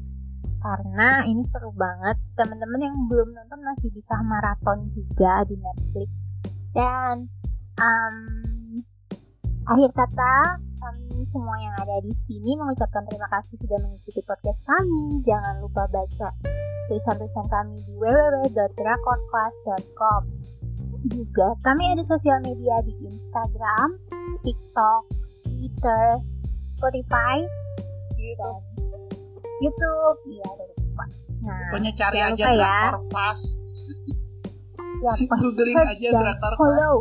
Karena 0.64 1.28
ini 1.28 1.44
seru 1.52 1.76
banget. 1.76 2.16
Teman-teman 2.40 2.80
yang 2.80 2.96
belum 3.12 3.36
nonton 3.36 3.60
masih 3.60 3.92
bisa 3.92 4.16
maraton 4.24 4.88
juga 4.96 5.44
di 5.44 5.60
Netflix. 5.60 6.10
Dan 6.72 7.28
um, 7.76 8.18
akhir 9.68 9.92
kata 9.92 10.34
kami 10.84 11.24
semua 11.32 11.56
yang 11.64 11.72
ada 11.80 12.04
di 12.04 12.12
sini 12.28 12.60
mengucapkan 12.60 13.08
terima 13.08 13.32
kasih 13.32 13.56
sudah 13.64 13.80
mengikuti 13.80 14.20
podcast 14.28 14.60
kami 14.68 15.24
jangan 15.24 15.64
lupa 15.64 15.88
baca 15.88 16.36
tulisan-tulisan 16.92 17.48
kami 17.48 17.80
di 17.88 17.96
www.drakorclass.com 17.96 20.44
juga 21.12 21.52
kami 21.68 21.84
ada 21.92 22.04
sosial 22.08 22.40
media 22.48 22.80
di 22.88 22.96
Instagram, 23.04 24.00
TikTok, 24.40 25.04
Twitter, 25.44 26.06
Spotify, 26.80 27.44
dan 28.16 28.56
YouTube. 29.60 30.18
Iya, 30.32 30.46
ada 30.48 30.64
lupa. 30.80 31.04
Nah, 31.44 31.60
Pokoknya 31.76 31.92
cari 32.00 32.20
aja 32.24 32.46
ya. 32.56 32.80
pas. 33.12 33.40
ya, 35.04 35.12
Googling 35.44 35.76
aja 35.76 36.08
dan 36.16 36.24
drakor 36.24 36.54
pas. 36.56 36.60
follow. 36.60 36.96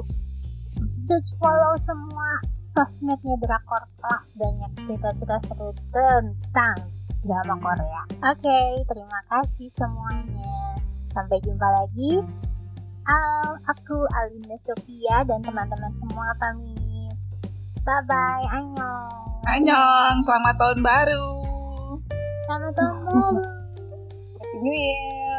Search 1.07 1.31
follow 1.39 1.75
semua 1.87 2.52
sosmednya 2.73 3.37
Drakor 3.37 3.85
Class 4.01 4.25
banyak 4.37 4.71
cerita-cerita 4.81 5.37
seru 5.49 5.71
tentang 5.93 6.77
drama 7.23 7.55
Korea. 7.61 8.03
Oke, 8.33 8.61
terima 8.89 9.21
kasih 9.29 9.69
semuanya. 9.77 10.81
Sampai 11.13 11.39
jumpa 11.45 11.69
lagi. 11.69 12.25
Um, 13.03 13.53
aku 13.67 13.99
Alinda 14.15 14.57
Sofia 14.65 15.27
dan 15.27 15.43
teman-teman 15.45 15.93
semua 16.01 16.27
pamit. 16.41 17.17
Bye 17.83 18.03
bye, 18.07 18.47
annyeong. 18.57 19.43
Annyeong, 19.51 20.17
selamat 20.23 20.55
tahun 20.57 20.79
baru. 20.81 21.27
Selamat 22.47 22.73
tahun 22.79 22.97
baru. 23.05 23.43
Happy 24.39 24.59
New 24.63 24.75
Year. 24.75 25.32